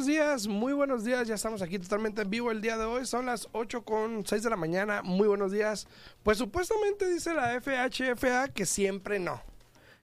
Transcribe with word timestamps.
buenos 0.00 0.16
días, 0.16 0.46
muy 0.46 0.72
buenos 0.72 1.04
días. 1.04 1.28
Ya 1.28 1.34
estamos 1.34 1.60
aquí 1.60 1.78
totalmente 1.78 2.22
en 2.22 2.30
vivo 2.30 2.50
el 2.50 2.62
día 2.62 2.78
de 2.78 2.86
hoy. 2.86 3.04
Son 3.04 3.26
las 3.26 3.48
8 3.52 3.84
con 3.84 4.24
6 4.24 4.42
de 4.42 4.48
la 4.48 4.56
mañana. 4.56 5.02
Muy 5.02 5.28
buenos 5.28 5.52
días. 5.52 5.86
Pues 6.22 6.38
supuestamente 6.38 7.06
dice 7.06 7.34
la 7.34 7.60
FHFA 7.60 8.48
que 8.48 8.64
siempre 8.64 9.18
no. 9.18 9.42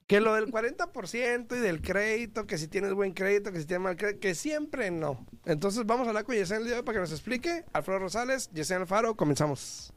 Que 0.06 0.20
lo 0.20 0.34
del 0.34 0.52
40% 0.52 1.56
y 1.56 1.58
del 1.58 1.82
crédito, 1.82 2.46
que 2.46 2.58
si 2.58 2.68
tienes 2.68 2.94
buen 2.94 3.12
crédito, 3.12 3.50
que 3.50 3.58
si 3.58 3.66
tienes 3.66 3.82
mal 3.82 3.96
crédito, 3.96 4.20
que 4.20 4.36
siempre 4.36 4.92
no. 4.92 5.26
Entonces 5.46 5.84
vamos 5.84 6.06
a 6.06 6.10
hablar 6.10 6.22
con 6.22 6.36
Yesenia 6.36 6.58
el 6.58 6.64
día 6.64 6.74
de 6.74 6.78
hoy 6.78 6.84
para 6.84 6.98
que 6.98 7.00
nos 7.00 7.10
explique. 7.10 7.64
Alfredo 7.72 7.98
Rosales, 7.98 8.50
Yesenia 8.52 8.82
Alfaro, 8.82 9.16
comenzamos. 9.16 9.92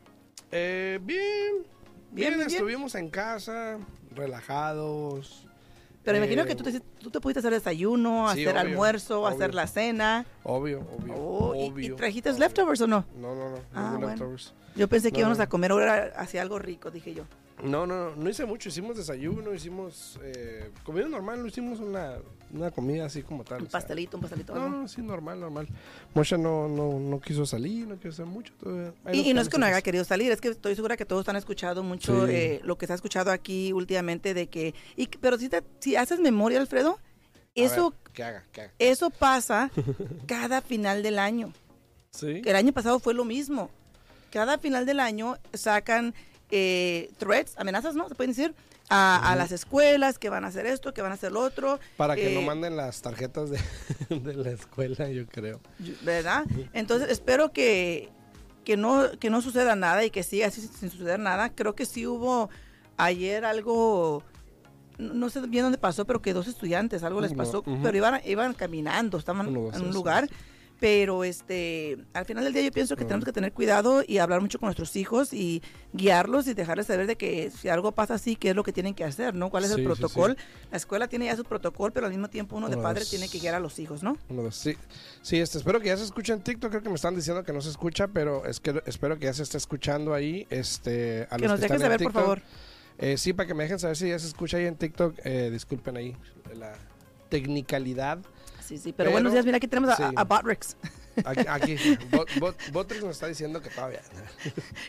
Eh, 0.51 0.99
bien. 1.01 1.73
Bien, 2.15 2.39
estuvimos 2.39 2.95
en 2.95 3.09
casa, 3.09 3.77
relajados. 4.15 5.45
Pero 6.03 6.17
imagino 6.17 6.43
eh, 6.43 6.45
que 6.45 6.55
tú 6.55 6.63
te, 6.63 6.79
tú 6.79 7.09
te 7.09 7.19
pudiste 7.19 7.39
hacer 7.39 7.51
desayuno, 7.51 8.29
hacer 8.29 8.57
almuerzo, 8.57 9.27
hacer 9.27 9.53
la 9.53 9.67
cena. 9.67 10.25
Obvio, 10.43 10.87
obvio. 10.97 11.13
Oh, 11.17 11.55
¿y, 11.55 11.89
trajiste 11.89 12.31
leftovers 12.33 12.79
o 12.81 12.87
no? 12.87 13.05
No, 13.19 13.35
no, 13.35 13.49
no. 13.49 13.57
Ah, 13.73 13.97
leftovers. 13.99 14.53
Yo 14.75 14.87
pensé 14.87 15.11
que 15.11 15.19
íbamos 15.19 15.39
a 15.39 15.47
comer 15.47 15.71
ahora 15.71 16.13
hacia 16.15 16.41
algo 16.41 16.59
rico, 16.59 16.91
dije 16.91 17.13
yo. 17.13 17.23
No, 17.63 17.87
no, 17.87 18.15
no 18.15 18.29
hice 18.29 18.45
mucho. 18.45 18.69
Hicimos 18.69 18.95
desayuno, 18.95 19.53
hicimos 19.53 20.19
eh, 20.23 20.69
comida 20.83 21.07
normal, 21.07 21.41
no 21.41 21.47
hicimos 21.47 21.79
una, 21.79 22.17
una 22.53 22.71
comida 22.71 23.05
así 23.05 23.21
como 23.21 23.43
tal. 23.43 23.63
Un 23.63 23.67
pastelito, 23.67 24.17
un 24.17 24.21
pastelito. 24.21 24.55
No, 24.55 24.69
no, 24.69 24.87
sí, 24.87 25.01
normal, 25.01 25.39
normal. 25.39 25.67
Mosha 26.13 26.37
no, 26.37 26.67
no, 26.67 26.99
no 26.99 27.19
quiso 27.19 27.45
salir, 27.45 27.87
no 27.87 27.97
quiso 27.97 28.09
hacer 28.09 28.25
mucho. 28.25 28.53
Y, 29.11 29.33
no 29.33 29.41
es 29.41 29.49
que 29.49 29.57
no 29.57 29.65
haya 29.65 29.81
querido 29.81 30.03
salir, 30.03 30.31
es 30.31 30.41
que 30.41 30.49
estoy 30.49 30.75
segura 30.75 30.97
que 30.97 31.05
todos 31.05 31.27
han 31.29 31.35
escuchado 31.35 31.83
mucho 31.83 32.27
eh, 32.27 32.61
lo 32.63 32.77
que 32.77 32.87
se 32.87 32.93
ha 32.93 32.95
escuchado 32.95 33.31
aquí 33.31 33.73
últimamente 33.73 34.33
de 34.33 34.47
que... 34.47 34.73
Y, 34.95 35.07
pero 35.07 35.37
si, 35.37 35.49
te, 35.49 35.63
si 35.79 35.95
haces 35.95 36.19
memoria, 36.19 36.59
Alfredo, 36.59 36.99
eso, 37.55 37.93
que 38.13 38.23
haga, 38.23 38.45
que 38.51 38.61
haga. 38.61 38.73
eso 38.79 39.09
pasa 39.09 39.71
cada 40.27 40.61
final 40.61 41.03
del 41.03 41.19
año. 41.19 41.53
Sí. 42.11 42.41
El 42.45 42.55
año 42.55 42.73
pasado 42.73 42.99
fue 42.99 43.13
lo 43.13 43.25
mismo. 43.25 43.69
Cada 44.31 44.57
final 44.57 44.85
del 44.85 44.99
año 44.99 45.37
sacan 45.53 46.13
eh, 46.51 47.09
threats, 47.17 47.53
amenazas, 47.57 47.95
¿no? 47.95 48.07
Se 48.07 48.15
pueden 48.15 48.31
decir. 48.31 48.53
A, 48.89 49.35
las 49.37 49.51
escuelas 49.51 50.19
que 50.19 50.29
van 50.29 50.45
a 50.45 50.47
hacer 50.47 50.65
esto, 50.65 50.93
que 50.93 51.01
van 51.01 51.11
a 51.11 51.15
hacer 51.15 51.31
lo 51.31 51.41
otro. 51.41 51.79
Para 51.97 52.15
que 52.15 52.33
no 52.33 52.41
eh, 52.41 52.45
manden 52.45 52.77
las 52.77 53.01
tarjetas 53.01 53.49
de, 53.49 53.59
la 54.35 54.51
escuela, 54.51 55.09
yo 55.09 55.25
creo. 55.25 55.59
¿Verdad? 56.03 56.45
Entonces 56.73 57.09
espero 57.09 57.51
que, 57.51 58.11
que, 58.63 58.77
no, 58.77 59.09
que 59.19 59.29
no 59.29 59.41
suceda 59.41 59.75
nada 59.75 60.05
y 60.05 60.11
que 60.11 60.23
siga 60.23 60.47
así 60.47 60.61
sin 60.61 60.91
suceder 60.91 61.19
nada. 61.19 61.49
Creo 61.49 61.75
que 61.75 61.85
sí 61.85 62.05
hubo 62.05 62.49
ayer 62.97 63.45
algo, 63.45 64.23
no 64.97 65.29
sé 65.29 65.41
bien 65.41 65.63
dónde 65.63 65.77
pasó, 65.77 66.05
pero 66.05 66.21
que 66.21 66.33
dos 66.33 66.47
estudiantes, 66.47 67.03
algo 67.03 67.21
les 67.21 67.33
pasó, 67.33 67.63
pero 67.81 67.97
iban, 67.97 68.21
iban 68.25 68.53
caminando, 68.53 69.17
estaban 69.17 69.47
en 69.47 69.57
un 69.57 69.93
lugar. 69.93 70.29
Pero 70.79 71.23
este, 71.23 71.97
al 72.13 72.25
final 72.25 72.43
del 72.43 72.53
día 72.53 72.63
yo 72.63 72.71
pienso 72.71 72.95
que 72.95 73.05
tenemos 73.05 73.23
que 73.23 73.31
tener 73.31 73.53
cuidado 73.53 74.03
y 74.05 74.17
hablar 74.17 74.41
mucho 74.41 74.59
con 74.59 74.67
nuestros 74.67 74.95
hijos 74.95 75.31
y 75.31 75.61
guiarlos 75.93 76.47
y 76.47 76.53
dejarles 76.53 76.87
saber 76.87 77.07
de 77.07 77.15
que 77.15 77.49
si 77.49 77.69
algo 77.69 77.93
pasa 77.93 78.15
así, 78.15 78.35
qué 78.35 78.49
es 78.49 78.55
lo 78.55 78.63
que 78.63 78.73
tienen 78.73 78.93
que 78.93 79.05
hacer, 79.05 79.35
¿no? 79.35 79.49
¿Cuál 79.49 79.63
es 79.63 79.71
el 79.71 79.83
protocolo? 79.83 80.35
La 80.71 80.77
escuela 80.77 81.07
tiene 81.07 81.25
ya 81.25 81.35
su 81.35 81.43
protocolo, 81.43 81.93
pero 81.93 82.07
al 82.07 82.11
mismo 82.11 82.29
tiempo 82.29 82.57
uno 82.57 82.69
de 82.69 82.77
padre 82.77 83.05
tiene 83.05 83.29
que 83.29 83.39
guiar 83.39 83.55
a 83.55 83.59
los 83.59 83.79
hijos, 83.79 84.03
¿no? 84.03 84.17
Sí, 84.51 84.75
sí 85.21 85.39
este, 85.39 85.59
espero 85.59 85.79
que 85.79 85.87
ya 85.87 85.97
se 85.97 86.03
escuche 86.03 86.33
en 86.33 86.41
TikTok, 86.41 86.69
creo 86.69 86.83
que 86.83 86.89
me 86.89 86.95
están 86.95 87.15
diciendo 87.15 87.43
que 87.43 87.53
no 87.53 87.61
se 87.61 87.69
escucha, 87.69 88.07
pero 88.07 88.45
es 88.45 88.59
que 88.59 88.81
espero 88.85 89.17
que 89.17 89.25
ya 89.25 89.33
se 89.33 89.43
esté 89.43 89.57
escuchando 89.57 90.13
ahí. 90.13 90.45
Este, 90.49 91.27
a 91.29 91.37
que 91.37 91.47
nos 91.47 91.59
dejen 91.59 91.79
saber, 91.79 92.01
por 92.03 92.11
favor. 92.11 92.41
Eh, 92.97 93.17
sí, 93.17 93.33
para 93.33 93.47
que 93.47 93.53
me 93.53 93.63
dejen 93.63 93.79
saber 93.79 93.97
si 93.97 94.09
ya 94.09 94.19
se 94.19 94.27
escucha 94.27 94.57
ahí 94.57 94.65
en 94.65 94.75
TikTok, 94.75 95.19
eh, 95.23 95.49
disculpen 95.51 95.97
ahí 95.97 96.15
la 96.55 96.73
tecnicalidad. 97.29 98.19
Sí, 98.65 98.79
sí, 98.79 98.93
pero, 98.93 99.11
buenos 99.11 99.31
días, 99.31 99.45
mira, 99.45 99.57
aquí 99.57 99.67
tenemos 99.67 99.95
a, 99.99 100.23
Botrix. 100.23 100.75
Aquí, 101.23 101.75
Botrix 102.73 103.03
nos 103.03 103.11
está 103.11 103.27
diciendo 103.27 103.61
que 103.61 103.69
todavía. 103.69 104.01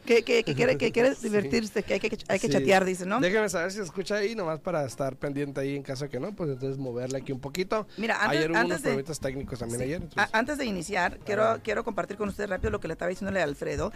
que, 0.07 0.23
que, 0.23 0.43
que, 0.45 0.55
quiere, 0.55 0.79
que 0.79 0.91
quiere 0.93 1.15
divertirse, 1.15 1.83
que 1.83 1.95
hay 1.95 2.01
que, 2.01 2.19
hay 2.29 2.39
que 2.39 2.49
chatear, 2.49 2.87
dice, 2.87 3.05
¿no? 3.05 3.21
Déjame 3.21 3.51
saber 3.51 3.71
si 3.71 3.77
se 3.77 3.85
escucha 3.85 4.17
ahí, 4.17 4.35
nomás 4.35 4.61
para 4.61 4.85
estar 4.87 5.17
pendiente 5.17 5.61
ahí 5.61 5.77
en 5.77 5.83
caso 5.83 6.05
de 6.05 6.11
que 6.11 6.19
no, 6.19 6.33
pues 6.35 6.51
entonces 6.51 6.79
moverle 6.79 7.19
aquí 7.19 7.33
un 7.33 7.41
poquito. 7.41 7.87
Mira, 7.99 8.17
antes, 8.23 8.39
ayer 8.39 8.51
hubo 8.51 8.59
antes 8.59 8.71
unos 8.71 8.83
problemas 8.83 9.21
técnicos 9.21 9.59
también 9.59 9.83
ayer. 9.83 10.03
antes 10.33 10.57
de 10.57 10.65
iniciar, 10.65 11.19
quiero, 11.19 11.61
quiero 11.63 11.85
compartir 11.85 12.17
con 12.17 12.31
usted 12.31 12.49
rápido 12.49 12.71
lo 12.71 12.81
que 12.81 12.89
le 12.89 12.95
estaba 12.95 13.11
diciéndole 13.11 13.41
a 13.41 13.45
Alfredo. 13.45 13.93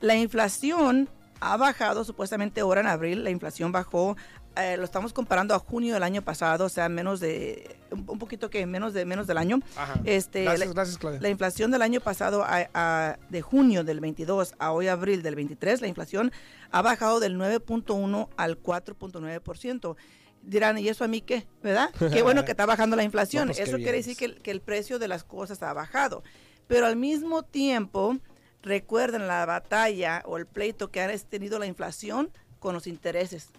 La 0.00 0.14
inflación 0.14 1.08
ha 1.40 1.56
bajado 1.56 2.04
supuestamente 2.04 2.60
ahora 2.60 2.80
en 2.80 2.86
abril, 2.86 3.24
la 3.24 3.30
inflación 3.30 3.72
bajó 3.72 4.16
eh, 4.56 4.76
lo 4.76 4.84
estamos 4.84 5.12
comparando 5.12 5.54
a 5.54 5.58
junio 5.58 5.94
del 5.94 6.02
año 6.02 6.22
pasado, 6.22 6.64
o 6.64 6.68
sea, 6.68 6.88
menos 6.88 7.20
de, 7.20 7.76
un 7.90 8.18
poquito 8.18 8.50
que 8.50 8.64
menos 8.66 8.94
de 8.94 9.04
menos 9.04 9.26
del 9.26 9.38
año. 9.38 9.60
Este, 10.04 10.44
gracias, 10.44 10.68
la, 10.68 10.74
gracias, 10.74 10.98
Claudia. 10.98 11.20
La 11.20 11.28
inflación 11.28 11.70
del 11.70 11.82
año 11.82 12.00
pasado, 12.00 12.44
a, 12.46 13.18
de 13.28 13.42
junio 13.42 13.84
del 13.84 14.00
22 14.00 14.54
a 14.58 14.72
hoy 14.72 14.88
abril 14.88 15.22
del 15.22 15.34
23, 15.34 15.80
la 15.80 15.88
inflación 15.88 16.32
ha 16.70 16.82
bajado 16.82 17.20
del 17.20 17.36
9.1 17.36 18.28
al 18.36 18.62
4.9% 18.62 19.96
dirán, 20.42 20.78
¿y 20.78 20.88
eso 20.88 21.02
a 21.02 21.08
mí 21.08 21.20
qué? 21.20 21.46
¿Verdad? 21.60 21.90
Qué 22.12 22.22
bueno 22.22 22.44
que 22.44 22.52
está 22.52 22.66
bajando 22.66 22.94
la 22.94 23.02
inflación. 23.02 23.48
Pues 23.48 23.58
eso 23.58 23.76
quiere 23.78 23.98
decir 23.98 24.16
que 24.16 24.26
el, 24.26 24.40
que 24.42 24.52
el, 24.52 24.60
precio 24.60 25.00
de 25.00 25.08
las 25.08 25.24
cosas 25.24 25.60
ha 25.62 25.72
bajado. 25.72 26.22
Pero 26.68 26.86
al 26.86 26.94
mismo 26.94 27.42
tiempo, 27.42 28.16
recuerden 28.62 29.26
la 29.26 29.44
batalla 29.44 30.22
o 30.24 30.36
el 30.36 30.46
pleito 30.46 30.90
que 30.90 31.00
ha 31.00 31.18
tenido 31.18 31.58
la 31.58 31.66
inflación 31.66 32.30
con 32.58 32.74
los 32.74 32.86
intereses, 32.86 33.50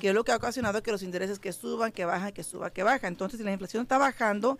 que 0.00 0.08
es 0.08 0.14
lo 0.14 0.24
que 0.24 0.32
ha 0.32 0.36
ocasionado 0.36 0.82
que 0.82 0.90
los 0.90 1.02
intereses 1.02 1.38
que 1.38 1.52
suban, 1.52 1.92
que 1.92 2.04
bajan, 2.04 2.32
que 2.32 2.42
suba, 2.42 2.70
que 2.70 2.82
baja. 2.82 3.08
Entonces, 3.08 3.38
si 3.38 3.44
la 3.44 3.52
inflación 3.52 3.82
está 3.82 3.98
bajando, 3.98 4.58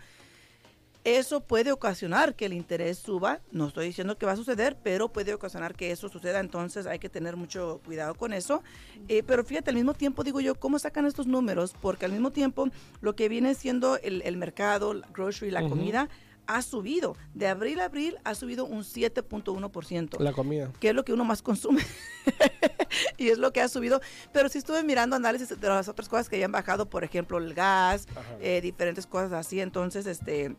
eso 1.07 1.41
puede 1.41 1.71
ocasionar 1.71 2.35
que 2.35 2.47
el 2.47 2.53
interés 2.53 2.99
suba. 2.99 3.41
No 3.53 3.69
estoy 3.69 3.87
diciendo 3.87 4.19
que 4.19 4.27
va 4.27 4.33
a 4.33 4.37
suceder, 4.37 4.77
pero 4.83 5.09
puede 5.09 5.33
ocasionar 5.35 5.77
que 5.77 5.93
eso 5.93 6.09
suceda. 6.09 6.41
Entonces 6.41 6.85
hay 6.85 6.99
que 6.99 7.09
tener 7.09 7.37
mucho 7.37 7.81
cuidado 7.85 8.17
con 8.17 8.33
eso. 8.33 8.65
Eh, 9.07 9.23
pero 9.25 9.45
fíjate, 9.45 9.71
al 9.71 9.77
mismo 9.77 9.95
tiempo 9.95 10.25
digo 10.25 10.41
yo, 10.41 10.57
¿cómo 10.57 10.81
sacan 10.81 11.07
estos 11.07 11.29
números? 11.29 11.77
Porque 11.81 12.07
al 12.07 12.11
mismo 12.11 12.33
tiempo 12.33 12.69
lo 13.01 13.15
que 13.15 13.29
viene 13.29 13.55
siendo 13.55 13.99
el, 13.99 14.37
mercado, 14.37 14.95
la 14.95 15.07
grocery, 15.15 15.53
la 15.53 15.69
comida, 15.69 16.09
ha 16.47 16.63
subido. 16.63 17.17
De 17.35 17.49
abril 17.49 17.81
a 17.81 17.87
abril 17.87 18.17
ha 18.25 18.35
subido 18.35 18.65
un 18.65 18.83
7.1%. 18.83 20.19
La 20.21 20.33
comida. 20.33 20.73
Que 20.81 20.91
es 20.91 20.95
lo 20.95 21.05
que 21.05 21.13
uno 21.13 21.25
más 21.25 21.43
consume. 21.43 21.83
y 23.17 23.29
es 23.29 23.39
lo 23.39 23.53
que 23.53 23.61
ha 23.61 23.69
subido. 23.69 24.01
Pero 24.33 24.49
si 24.49 24.59
estuve 24.59 24.83
mirando 24.83 25.17
análisis 25.17 25.49
de 25.49 25.69
las 25.69 25.89
otras 25.89 26.09
cosas 26.09 26.29
que 26.29 26.37
hayan 26.37 26.53
bajado, 26.53 26.89
por 26.89 27.05
ejemplo, 27.05 27.39
el 27.39 27.55
gas, 27.55 28.07
eh, 28.41 28.61
diferentes 28.61 29.07
cosas 29.07 29.33
así. 29.33 29.61
Entonces, 29.61 30.07
este, 30.07 30.57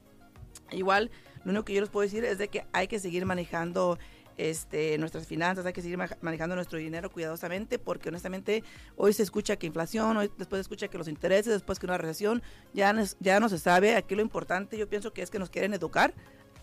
igual, 0.71 1.11
lo 1.43 1.51
único 1.51 1.65
que 1.65 1.73
yo 1.73 1.81
les 1.81 1.89
puedo 1.89 2.03
decir 2.03 2.25
es 2.25 2.37
de 2.37 2.47
que 2.49 2.65
hay 2.73 2.87
que 2.87 2.99
seguir 2.99 3.25
manejando 3.25 3.97
este, 4.37 4.97
nuestras 4.97 5.27
finanzas, 5.27 5.65
hay 5.65 5.73
que 5.73 5.81
seguir 5.81 5.97
manejando 6.21 6.55
nuestro 6.55 6.77
dinero 6.79 7.11
cuidadosamente 7.11 7.79
porque 7.79 8.09
honestamente 8.09 8.63
hoy 8.95 9.13
se 9.13 9.23
escucha 9.23 9.55
que 9.55 9.67
inflación, 9.67 10.17
hoy 10.17 10.31
después 10.37 10.59
se 10.59 10.61
escucha 10.61 10.87
que 10.87 10.97
los 10.97 11.07
intereses, 11.07 11.53
después 11.53 11.79
que 11.79 11.85
una 11.85 11.97
recesión, 11.97 12.41
ya, 12.73 12.93
ya 13.19 13.39
no 13.39 13.49
se 13.49 13.57
sabe. 13.57 13.95
Aquí 13.95 14.15
lo 14.15 14.21
importante 14.21 14.77
yo 14.77 14.87
pienso 14.87 15.11
que 15.11 15.21
es 15.21 15.29
que 15.29 15.39
nos 15.39 15.49
quieren 15.49 15.73
educar 15.73 16.13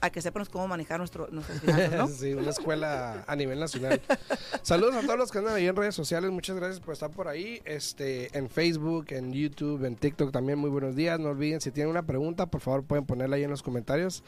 a 0.04 0.10
que 0.10 0.20
sepamos 0.20 0.50
cómo 0.50 0.68
manejar 0.68 0.98
nuestro, 0.98 1.28
nuestras 1.30 1.60
finanzas, 1.62 1.92
¿no? 1.92 2.08
sí, 2.08 2.34
una 2.34 2.50
escuela 2.50 3.24
a 3.26 3.36
nivel 3.36 3.58
nacional. 3.58 4.02
Saludos 4.60 4.96
a 4.96 5.00
todos 5.00 5.18
los 5.18 5.32
que 5.32 5.38
andan 5.38 5.54
ahí 5.54 5.66
en 5.66 5.74
redes 5.74 5.94
sociales, 5.94 6.30
muchas 6.30 6.56
gracias 6.56 6.80
por 6.80 6.92
estar 6.92 7.10
por 7.10 7.26
ahí, 7.26 7.62
este, 7.64 8.36
en 8.36 8.50
Facebook, 8.50 9.06
en 9.10 9.32
YouTube, 9.32 9.82
en 9.84 9.96
TikTok 9.96 10.30
también, 10.30 10.58
muy 10.58 10.68
buenos 10.68 10.94
días, 10.94 11.18
no 11.18 11.30
olviden, 11.30 11.62
si 11.62 11.70
tienen 11.70 11.90
una 11.90 12.02
pregunta, 12.02 12.46
por 12.46 12.60
favor 12.60 12.84
pueden 12.84 13.06
ponerla 13.06 13.36
ahí 13.36 13.44
en 13.44 13.50
los 13.50 13.62
comentarios 13.62 14.22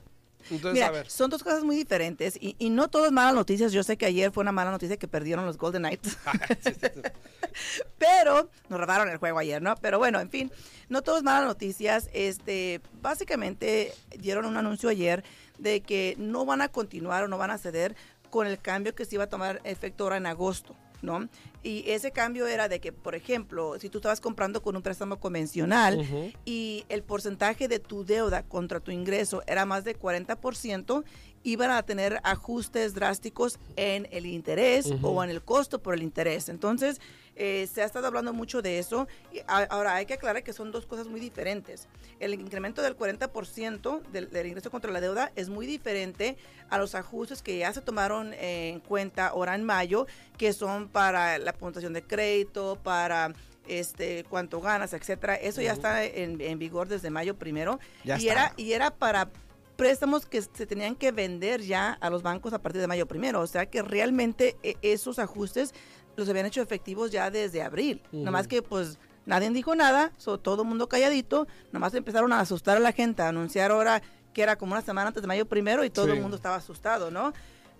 Mira, 0.49 1.03
son 1.07 1.29
dos 1.29 1.43
cosas 1.43 1.63
muy 1.63 1.75
diferentes 1.75 2.37
y, 2.39 2.55
y, 2.57 2.69
no 2.69 2.87
todas 2.87 3.11
malas 3.11 3.33
noticias. 3.33 3.71
Yo 3.71 3.83
sé 3.83 3.97
que 3.97 4.05
ayer 4.05 4.31
fue 4.31 4.41
una 4.41 4.51
mala 4.51 4.71
noticia 4.71 4.97
que 4.97 5.07
perdieron 5.07 5.45
los 5.45 5.57
Golden 5.57 5.81
Knights. 5.81 6.17
Ah, 6.25 6.33
Pero 7.97 8.49
nos 8.69 8.79
robaron 8.79 9.09
el 9.09 9.17
juego 9.17 9.39
ayer, 9.39 9.61
¿no? 9.61 9.75
Pero 9.77 9.97
bueno, 9.97 10.19
en 10.19 10.29
fin, 10.29 10.51
no 10.89 11.01
todas 11.01 11.23
malas 11.23 11.45
noticias. 11.45 12.09
Este, 12.13 12.81
básicamente 13.01 13.93
dieron 14.17 14.45
un 14.45 14.57
anuncio 14.57 14.89
ayer 14.89 15.23
de 15.57 15.81
que 15.81 16.15
no 16.17 16.45
van 16.45 16.61
a 16.61 16.69
continuar 16.69 17.23
o 17.23 17.27
no 17.27 17.37
van 17.37 17.51
a 17.51 17.57
ceder 17.57 17.95
con 18.29 18.47
el 18.47 18.59
cambio 18.59 18.95
que 18.95 19.05
se 19.05 19.15
iba 19.15 19.25
a 19.25 19.29
tomar 19.29 19.61
efecto 19.63 20.03
ahora 20.03 20.17
en 20.17 20.27
agosto. 20.27 20.75
¿No? 21.01 21.27
Y 21.63 21.83
ese 21.87 22.11
cambio 22.11 22.47
era 22.47 22.69
de 22.69 22.79
que, 22.79 22.91
por 22.91 23.15
ejemplo, 23.15 23.77
si 23.79 23.89
tú 23.89 23.97
estabas 23.97 24.21
comprando 24.21 24.61
con 24.61 24.75
un 24.75 24.81
préstamo 24.81 25.19
convencional 25.19 26.33
y 26.45 26.85
el 26.89 27.03
porcentaje 27.03 27.67
de 27.67 27.79
tu 27.79 28.05
deuda 28.05 28.43
contra 28.43 28.79
tu 28.79 28.91
ingreso 28.91 29.43
era 29.47 29.65
más 29.65 29.83
de 29.83 29.97
40%, 29.97 31.03
iban 31.43 31.71
a 31.71 31.83
tener 31.83 32.19
ajustes 32.23 32.93
drásticos 32.93 33.59
en 33.75 34.07
el 34.11 34.25
interés 34.25 34.91
o 35.01 35.23
en 35.23 35.29
el 35.29 35.41
costo 35.41 35.81
por 35.81 35.93
el 35.93 36.03
interés. 36.03 36.49
Entonces, 36.49 36.99
eh, 37.35 37.67
se 37.71 37.83
ha 37.83 37.85
estado 37.85 38.07
hablando 38.07 38.33
mucho 38.33 38.61
de 38.61 38.79
eso. 38.79 39.07
ahora, 39.47 39.95
hay 39.95 40.05
que 40.05 40.15
aclarar 40.15 40.43
que 40.43 40.53
son 40.53 40.71
dos 40.71 40.85
cosas 40.85 41.07
muy 41.07 41.19
diferentes. 41.19 41.87
El 42.19 42.33
incremento 42.33 42.81
del 42.81 42.97
40% 42.97 44.01
del, 44.11 44.29
del, 44.29 44.47
ingreso 44.47 44.71
contra 44.71 44.91
la 44.91 44.99
deuda 44.99 45.31
es 45.35 45.49
muy 45.49 45.67
diferente 45.67 46.37
a 46.69 46.77
los 46.77 46.95
ajustes 46.95 47.41
que 47.41 47.59
ya 47.59 47.71
se 47.73 47.81
tomaron 47.81 48.33
en 48.33 48.79
cuenta 48.79 49.27
ahora 49.27 49.55
en 49.55 49.63
mayo, 49.63 50.07
que 50.37 50.51
son 50.51 50.89
para 50.89 51.37
la 51.37 51.53
puntuación 51.53 51.93
de 51.93 52.01
crédito, 52.03 52.79
para 52.83 53.33
este 53.67 54.25
cuánto 54.29 54.59
ganas, 54.61 54.93
etcétera. 54.93 55.35
Eso 55.35 55.61
ya 55.61 55.73
está 55.73 56.03
en, 56.03 56.59
vigor 56.59 56.87
desde 56.87 57.09
mayo 57.09 57.35
primero. 57.35 57.79
y 58.03 58.27
era 58.27 58.53
y 58.57 58.73
era 58.73 58.91
para 58.91 59.29
préstamos 59.77 60.25
que 60.25 60.41
se 60.41 60.65
tenían 60.65 60.95
que 60.95 61.11
vender 61.11 61.61
ya 61.61 61.93
a 61.93 62.09
los 62.09 62.23
bancos 62.23 62.51
a 62.51 62.59
partir 62.59 62.81
de 62.81 62.87
mayo 62.87 63.07
primero. 63.07 63.39
O 63.41 63.47
sea 63.47 63.67
que 63.67 63.81
realmente 63.81 64.57
e, 64.63 64.75
esos 64.81 65.19
ajustes 65.19 65.73
los 66.17 66.27
habían 66.27 66.47
hecho 66.47 66.61
efectivos 66.61 67.11
ya 67.11 67.31
desde 67.31 67.61
abril. 67.61 68.01
Nada 68.11 68.31
más 68.31 68.47
que 68.47 68.61
pues 68.61 68.97
nadie 69.25 69.49
dijo 69.51 69.75
nada, 69.75 70.11
todo 70.41 70.63
el 70.63 70.67
mundo 70.67 70.89
calladito, 70.89 71.47
nada 71.67 71.79
más 71.79 71.93
empezaron 71.93 72.33
a 72.33 72.39
asustar 72.39 72.75
a 72.75 72.79
la 72.79 72.91
gente, 72.91 73.21
a 73.21 73.29
anunciar 73.29 73.71
ahora 73.71 74.01
que 74.33 74.41
era 74.41 74.57
como 74.57 74.73
una 74.73 74.81
semana 74.81 75.09
antes 75.09 75.21
de 75.21 75.27
mayo 75.27 75.45
primero 75.45 75.83
y 75.83 75.89
todo 75.89 76.11
el 76.11 76.19
mundo 76.19 76.35
estaba 76.35 76.55
asustado, 76.55 77.11
¿no? 77.11 77.33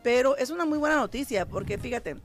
Pero 0.03 0.37
es 0.37 0.51
una 0.51 0.65
muy 0.65 0.77
buena 0.77 0.95
noticia 0.95 1.47
porque 1.47 1.77
fíjate, 1.77 2.17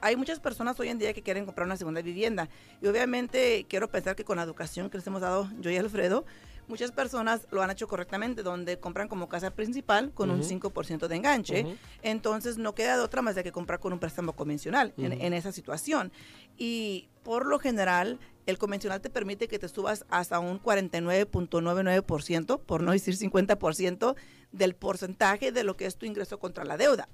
hay 0.00 0.16
muchas 0.16 0.40
personas 0.40 0.78
hoy 0.80 0.88
en 0.88 0.98
día 0.98 1.12
que 1.12 1.22
quieren 1.22 1.44
comprar 1.44 1.66
una 1.66 1.76
segunda 1.76 2.02
vivienda 2.02 2.48
y 2.82 2.88
obviamente 2.88 3.64
quiero 3.68 3.88
pensar 3.88 4.16
que 4.16 4.24
con 4.24 4.36
la 4.36 4.42
educación 4.42 4.90
que 4.90 4.98
les 4.98 5.06
hemos 5.06 5.20
dado 5.20 5.48
yo 5.60 5.70
y 5.70 5.76
Alfredo, 5.76 6.24
muchas 6.68 6.92
personas 6.92 7.46
lo 7.50 7.62
han 7.62 7.70
hecho 7.70 7.88
correctamente, 7.88 8.42
donde 8.42 8.78
compran 8.78 9.08
como 9.08 9.28
casa 9.28 9.50
principal 9.50 10.12
con 10.12 10.30
un 10.30 10.42
5% 10.42 11.06
de 11.08 11.16
enganche. 11.16 11.78
Entonces 12.02 12.58
no 12.58 12.74
queda 12.74 12.96
de 12.96 13.02
otra 13.02 13.22
más 13.22 13.34
de 13.34 13.42
que 13.42 13.52
comprar 13.52 13.80
con 13.80 13.92
un 13.92 13.98
préstamo 13.98 14.34
convencional 14.34 14.92
en, 14.96 15.32
esa 15.32 15.52
situación. 15.52 16.12
Y 16.56 17.08
por 17.22 17.46
lo 17.46 17.58
general, 17.58 18.18
el 18.46 18.58
convencional 18.58 19.00
te 19.00 19.10
permite 19.10 19.48
que 19.48 19.58
te 19.58 19.68
subas 19.68 20.04
hasta 20.08 20.38
un 20.38 20.62
49.99%, 20.62 22.60
por 22.60 22.82
no 22.82 22.92
decir 22.92 23.16
50%, 23.16 24.14
del 24.52 24.74
porcentaje 24.74 25.52
de 25.52 25.64
lo 25.64 25.76
que 25.76 25.86
es 25.86 25.96
tu 25.96 26.06
ingreso 26.06 26.38
contra 26.38 26.64
la 26.64 26.76
deuda. 26.76 27.08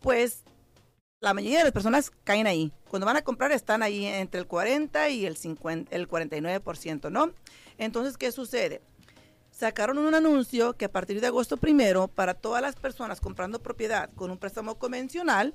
Pues 0.00 0.44
la 1.20 1.34
mayoría 1.34 1.58
de 1.58 1.64
las 1.64 1.72
personas 1.72 2.10
caen 2.24 2.46
ahí. 2.46 2.72
Cuando 2.88 3.04
van 3.06 3.16
a 3.16 3.22
comprar 3.22 3.52
están 3.52 3.82
ahí 3.82 4.06
entre 4.06 4.40
el 4.40 4.46
40 4.46 5.10
y 5.10 5.26
el, 5.26 5.36
50, 5.36 5.94
el 5.94 6.08
49%, 6.08 7.10
¿no? 7.10 7.32
Entonces, 7.76 8.16
¿qué 8.16 8.32
sucede? 8.32 8.80
Sacaron 9.60 9.98
un 9.98 10.14
anuncio 10.14 10.72
que 10.72 10.86
a 10.86 10.90
partir 10.90 11.20
de 11.20 11.26
agosto 11.26 11.58
primero, 11.58 12.08
para 12.08 12.32
todas 12.32 12.62
las 12.62 12.76
personas 12.76 13.20
comprando 13.20 13.60
propiedad 13.60 14.08
con 14.14 14.30
un 14.30 14.38
préstamo 14.38 14.76
convencional, 14.76 15.54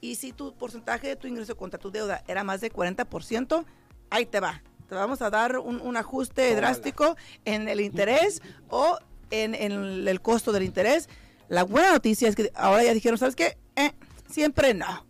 y 0.00 0.16
si 0.16 0.32
tu 0.32 0.54
porcentaje 0.54 1.06
de 1.06 1.16
tu 1.16 1.28
ingreso 1.28 1.56
contra 1.56 1.78
tu 1.78 1.92
deuda 1.92 2.24
era 2.26 2.42
más 2.42 2.60
de 2.60 2.72
40%, 2.72 3.64
ahí 4.10 4.26
te 4.26 4.40
va. 4.40 4.60
Te 4.88 4.96
vamos 4.96 5.22
a 5.22 5.30
dar 5.30 5.58
un, 5.58 5.96
ajuste 5.96 6.54
drástico 6.56 7.16
en 7.44 7.68
el 7.68 7.80
interés 7.80 8.42
o 8.68 8.98
en, 9.30 9.54
el 9.54 10.20
costo 10.20 10.50
del 10.50 10.64
interés. 10.64 11.08
La 11.48 11.62
buena 11.62 11.92
noticia 11.92 12.28
es 12.28 12.34
que 12.34 12.50
ahora 12.56 12.82
ya 12.82 12.92
dijeron, 12.92 13.18
¿sabes 13.18 13.36
qué? 13.36 13.56
Eh, 13.76 13.92
siempre 14.28 14.74
no. 14.74 15.06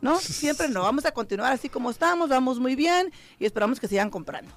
¿No? 0.00 0.18
Siempre 0.20 0.68
no. 0.68 0.82
Vamos 0.82 1.04
a 1.06 1.12
continuar 1.12 1.52
así 1.52 1.68
como 1.68 1.90
estamos, 1.90 2.30
vamos 2.30 2.60
muy 2.60 2.76
bien 2.76 3.12
y 3.40 3.46
esperamos 3.46 3.80
que 3.80 3.88
sigan 3.88 4.10
comprando. 4.10 4.50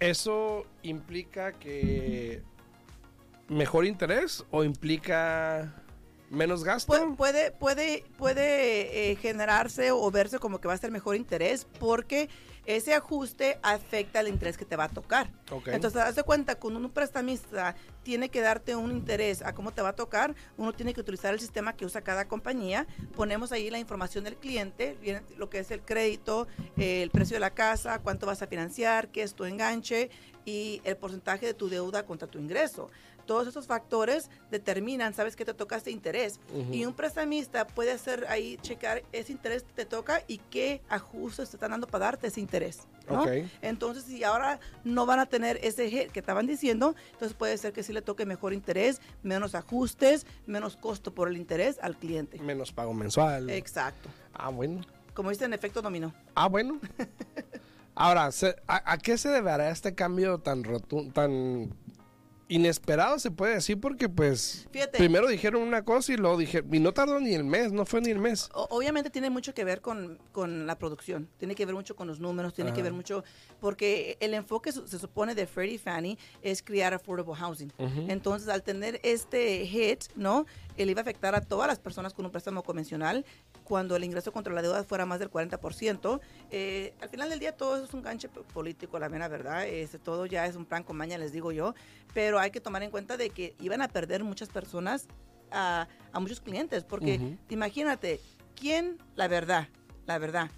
Eso 0.00 0.66
implica 0.82 1.52
que 1.52 2.42
mejor 3.48 3.84
interés 3.84 4.44
o 4.50 4.64
implica 4.64 5.72
menos 6.30 6.64
gasto? 6.64 7.14
puede, 7.16 7.50
puede, 7.50 8.04
puede 8.16 9.10
eh, 9.10 9.16
generarse 9.16 9.92
o 9.92 10.10
verse 10.10 10.38
como 10.38 10.60
que 10.60 10.68
va 10.68 10.74
a 10.74 10.78
ser 10.78 10.90
mejor 10.90 11.16
interés 11.16 11.66
porque 11.78 12.28
ese 12.64 12.94
ajuste 12.94 13.58
afecta 13.62 14.20
el 14.20 14.28
interés 14.28 14.56
que 14.56 14.64
te 14.64 14.76
va 14.76 14.84
a 14.84 14.88
tocar. 14.88 15.28
Entonces, 15.66 16.00
haz 16.00 16.14
de 16.14 16.22
cuenta, 16.22 16.54
con 16.56 16.76
un 16.76 16.90
prestamista 16.90 17.74
tiene 18.04 18.28
que 18.28 18.40
darte 18.40 18.76
un 18.76 18.92
interés 18.92 19.42
a 19.42 19.52
cómo 19.52 19.72
te 19.72 19.82
va 19.82 19.90
a 19.90 19.96
tocar, 19.96 20.34
uno 20.56 20.72
tiene 20.72 20.94
que 20.94 21.00
utilizar 21.00 21.34
el 21.34 21.40
sistema 21.40 21.74
que 21.74 21.84
usa 21.84 22.02
cada 22.02 22.28
compañía, 22.28 22.86
ponemos 23.16 23.50
ahí 23.52 23.68
la 23.68 23.78
información 23.78 24.24
del 24.24 24.36
cliente, 24.36 24.96
viene 25.00 25.22
lo 25.36 25.50
que 25.50 25.58
es 25.58 25.70
el 25.70 25.82
crédito, 25.82 26.46
el 26.76 27.10
precio 27.10 27.34
de 27.34 27.40
la 27.40 27.50
casa, 27.50 27.98
cuánto 27.98 28.26
vas 28.26 28.42
a 28.42 28.46
financiar, 28.46 29.08
qué 29.08 29.22
es 29.22 29.34
tu 29.34 29.44
enganche 29.44 30.10
y 30.44 30.80
el 30.84 30.96
porcentaje 30.96 31.46
de 31.46 31.54
tu 31.54 31.68
deuda 31.68 32.04
contra 32.04 32.28
tu 32.28 32.38
ingreso 32.38 32.90
todos 33.26 33.46
esos 33.46 33.66
factores 33.66 34.30
determinan, 34.50 35.14
sabes 35.14 35.36
que 35.36 35.44
te 35.44 35.54
toca 35.54 35.76
ese 35.76 35.90
interés. 35.90 36.40
Y 36.70 36.84
un 36.84 36.94
prestamista 36.94 37.66
puede 37.66 37.92
hacer 37.92 38.26
ahí, 38.28 38.58
checar 38.62 39.02
ese 39.12 39.32
interés 39.32 39.62
que 39.62 39.72
te 39.72 39.84
toca 39.86 40.22
y 40.26 40.38
qué 40.38 40.82
ajustes 40.88 41.50
te 41.50 41.56
están 41.56 41.70
dando 41.72 41.86
para 41.86 42.06
darte 42.06 42.26
ese 42.28 42.40
interés. 42.40 42.86
Entonces, 43.60 44.04
si 44.04 44.24
ahora 44.24 44.60
no 44.84 45.06
van 45.06 45.18
a 45.18 45.26
tener 45.26 45.58
ese 45.62 46.08
que 46.08 46.20
estaban 46.20 46.46
diciendo, 46.46 46.94
entonces 47.12 47.36
puede 47.36 47.56
ser 47.58 47.72
que 47.72 47.82
sí 47.82 47.92
le 47.92 48.02
toque 48.02 48.26
mejor 48.26 48.52
interés, 48.52 49.00
menos 49.22 49.54
ajustes, 49.54 50.26
menos 50.46 50.76
costo 50.76 51.12
por 51.12 51.28
el 51.28 51.36
interés 51.36 51.78
al 51.82 51.96
cliente. 51.96 52.38
Menos 52.38 52.72
pago 52.72 52.94
mensual. 52.94 53.50
Exacto. 53.50 54.08
Ah, 54.32 54.48
bueno. 54.48 54.82
Como 55.14 55.30
dice 55.30 55.44
en 55.44 55.52
efecto 55.52 55.82
dominó. 55.82 56.14
Ah, 56.34 56.48
bueno. 56.48 56.80
Ahora, 57.94 58.30
¿a, 58.66 58.98
qué 58.98 59.18
se 59.18 59.28
deberá 59.28 59.68
este 59.68 59.94
cambio 59.94 60.38
tan 60.38 60.64
rotundo, 60.64 61.12
tan 61.12 61.74
inesperado 62.52 63.18
se 63.18 63.30
puede 63.30 63.54
decir 63.54 63.80
porque 63.80 64.08
pues 64.08 64.68
primero 64.92 65.26
dijeron 65.28 65.62
una 65.62 65.84
cosa 65.84 66.12
y 66.12 66.16
luego 66.16 66.36
dije 66.36 66.62
y 66.70 66.80
no 66.80 66.92
tardó 66.92 67.18
ni 67.18 67.34
el 67.34 67.44
mes, 67.44 67.72
no 67.72 67.86
fue 67.86 68.00
ni 68.00 68.10
el 68.10 68.18
mes. 68.18 68.48
obviamente 68.52 69.10
tiene 69.10 69.30
mucho 69.30 69.54
que 69.54 69.64
ver 69.64 69.80
con, 69.80 70.18
la 70.66 70.78
producción, 70.78 71.28
tiene 71.38 71.54
que 71.54 71.64
ver 71.64 71.74
mucho 71.74 71.96
con 71.96 72.06
los 72.08 72.20
números, 72.20 72.52
tiene 72.52 72.72
que 72.72 72.82
ver 72.82 72.92
mucho 72.92 73.24
porque 73.60 74.16
el 74.20 74.34
enfoque 74.34 74.72
se 74.72 74.98
supone 74.98 75.34
de 75.34 75.46
Freddie 75.46 75.78
Fannie 75.78 76.18
es 76.42 76.62
crear 76.62 76.94
affordable 76.94 77.34
housing. 77.34 77.72
Entonces, 78.08 78.48
al 78.48 78.62
tener 78.62 79.00
este 79.02 79.66
hit, 79.66 80.04
¿no? 80.14 80.46
Él 80.76 80.90
iba 80.90 81.00
a 81.00 81.02
afectar 81.02 81.34
a 81.34 81.40
todas 81.40 81.68
las 81.68 81.78
personas 81.78 82.14
con 82.14 82.24
un 82.24 82.30
préstamo 82.30 82.62
convencional 82.62 83.24
cuando 83.64 83.96
el 83.96 84.04
ingreso 84.04 84.32
contra 84.32 84.52
la 84.52 84.62
deuda 84.62 84.84
fuera 84.84 85.06
más 85.06 85.18
del 85.18 85.30
40%. 85.30 86.20
Eh, 86.50 86.94
al 87.00 87.08
final 87.08 87.30
del 87.30 87.38
día 87.38 87.52
todo 87.52 87.76
eso 87.76 87.84
es 87.84 87.94
un 87.94 88.02
ganche 88.02 88.28
político, 88.28 88.98
la 88.98 89.08
mera 89.08 89.28
verdad. 89.28 89.66
Este, 89.66 89.98
todo 89.98 90.26
ya 90.26 90.46
es 90.46 90.56
un 90.56 90.64
plan 90.64 90.82
con 90.82 90.96
maña, 90.96 91.18
les 91.18 91.32
digo 91.32 91.52
yo. 91.52 91.74
Pero 92.14 92.38
hay 92.42 92.50
que 92.50 92.60
tomar 92.60 92.82
en 92.82 92.90
cuenta 92.90 93.16
de 93.16 93.30
que 93.30 93.54
iban 93.60 93.82
a 93.82 93.88
perder 93.88 94.24
muchas 94.24 94.48
personas 94.48 95.06
a, 95.50 95.88
muchos 96.14 96.40
clientes. 96.40 96.84
Porque 96.84 97.38
imagínate, 97.48 98.20
¿quién, 98.54 98.98
la 99.14 99.28
verdad, 99.28 99.68
la 100.06 100.18
verdad, 100.18 100.50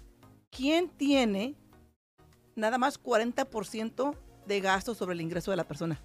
quién 0.49 0.89
tiene 0.89 1.55
nada 2.55 2.77
más 2.77 3.01
40% 3.01 4.15
de 4.45 4.61
gasto 4.61 4.95
sobre 4.95 5.13
el 5.13 5.21
ingreso 5.21 5.51
de 5.51 5.57
la 5.57 5.67
persona? 5.67 6.01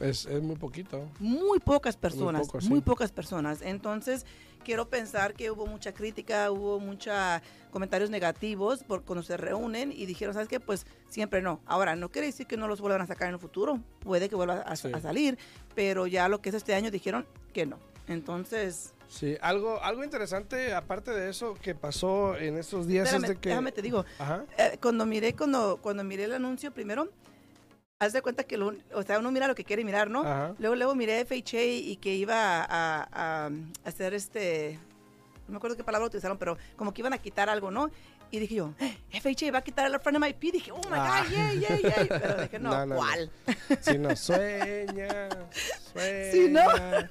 Es, 0.00 0.28
muy 0.42 0.56
poquito. 0.56 1.08
Muy 1.18 1.58
pocas 1.58 1.96
personas, 1.96 2.48
muy, 2.64 2.80
pocas 2.80 3.10
personas. 3.12 3.62
Entonces, 3.62 4.24
quiero 4.64 4.88
pensar 4.88 5.34
que 5.34 5.50
hubo 5.50 5.66
mucha 5.66 5.92
crítica, 5.92 6.50
hubo 6.50 6.78
muchos 6.78 7.14
comentarios 7.70 8.10
negativos 8.10 8.84
por 8.84 9.02
cuando 9.02 9.22
se 9.22 9.36
reúnen 9.36 9.92
y 9.92 10.06
dijeron, 10.06 10.34
¿sabes 10.34 10.48
qué? 10.48 10.60
Pues 10.60 10.86
siempre 11.08 11.42
no. 11.42 11.60
Ahora, 11.66 11.96
no 11.96 12.10
quiere 12.10 12.26
decir 12.26 12.46
que 12.46 12.56
no 12.56 12.68
los 12.68 12.80
vuelvan 12.80 13.00
a 13.02 13.06
sacar 13.06 13.28
en 13.28 13.34
el 13.34 13.40
futuro, 13.40 13.80
puede 14.00 14.28
que 14.28 14.34
vuelva 14.34 14.60
a, 14.60 14.76
salir, 14.76 15.38
pero 15.74 16.06
ya 16.06 16.28
lo 16.28 16.40
que 16.40 16.50
es 16.50 16.54
este 16.54 16.74
año 16.74 16.90
dijeron 16.90 17.26
que 17.52 17.66
no. 17.66 17.78
Entonces, 18.06 18.94
Sí, 19.08 19.38
algo, 19.40 19.82
algo 19.82 20.04
interesante, 20.04 20.74
aparte 20.74 21.12
de 21.12 21.30
eso, 21.30 21.54
que 21.54 21.74
pasó 21.74 22.36
en 22.36 22.58
estos 22.58 22.86
días 22.86 23.10
es 23.10 23.22
de 23.22 23.36
que... 23.36 23.48
Déjame 23.48 23.72
te 23.72 23.80
digo, 23.80 24.04
eh, 24.58 24.76
cuando 24.82 25.06
miré, 25.06 25.34
cuando, 25.34 25.78
cuando 25.80 26.04
miré 26.04 26.24
el 26.24 26.34
anuncio 26.34 26.72
primero, 26.72 27.08
haz 28.00 28.12
de 28.12 28.22
cuenta 28.22 28.44
que, 28.44 28.56
o 28.56 29.02
sea, 29.04 29.18
uno 29.18 29.32
mira 29.32 29.48
lo 29.48 29.56
que 29.56 29.64
quiere 29.64 29.84
mirar, 29.84 30.08
¿no? 30.08 30.22
Luego, 30.58 30.76
luego 30.76 30.94
miré 30.94 31.24
FHA 31.24 31.62
y 31.62 31.96
que 31.96 32.14
iba 32.14 32.64
a, 32.68 33.50
hacer 33.84 34.14
este, 34.14 34.78
no 35.46 35.52
me 35.52 35.56
acuerdo 35.56 35.76
qué 35.76 35.82
palabra 35.82 36.06
utilizaron, 36.06 36.38
pero 36.38 36.56
como 36.76 36.94
que 36.94 37.02
iban 37.02 37.12
a 37.12 37.18
quitar 37.18 37.48
algo, 37.48 37.70
¿no? 37.72 37.90
Y 38.30 38.38
dije 38.38 38.56
yo, 38.56 38.74
eh, 38.78 38.98
FHA 39.10 39.50
va 39.50 39.58
a 39.58 39.62
quitar 39.62 39.90
el 39.90 39.98
front 40.00 40.18
MIP. 40.18 40.52
Dije, 40.52 40.70
oh 40.70 40.76
my 40.90 40.98
ah. 40.98 41.24
God, 41.24 41.32
yay, 41.32 41.60
yay, 41.60 41.82
yay. 41.82 42.08
Pero 42.08 42.42
dije, 42.42 42.58
no, 42.58 42.94
¿cuál? 42.94 43.30
Si 43.80 43.96
no, 43.96 44.14
sueña, 44.14 45.30
sueña. 45.94 46.30
Sí, 46.30 46.48
no. 46.50 46.60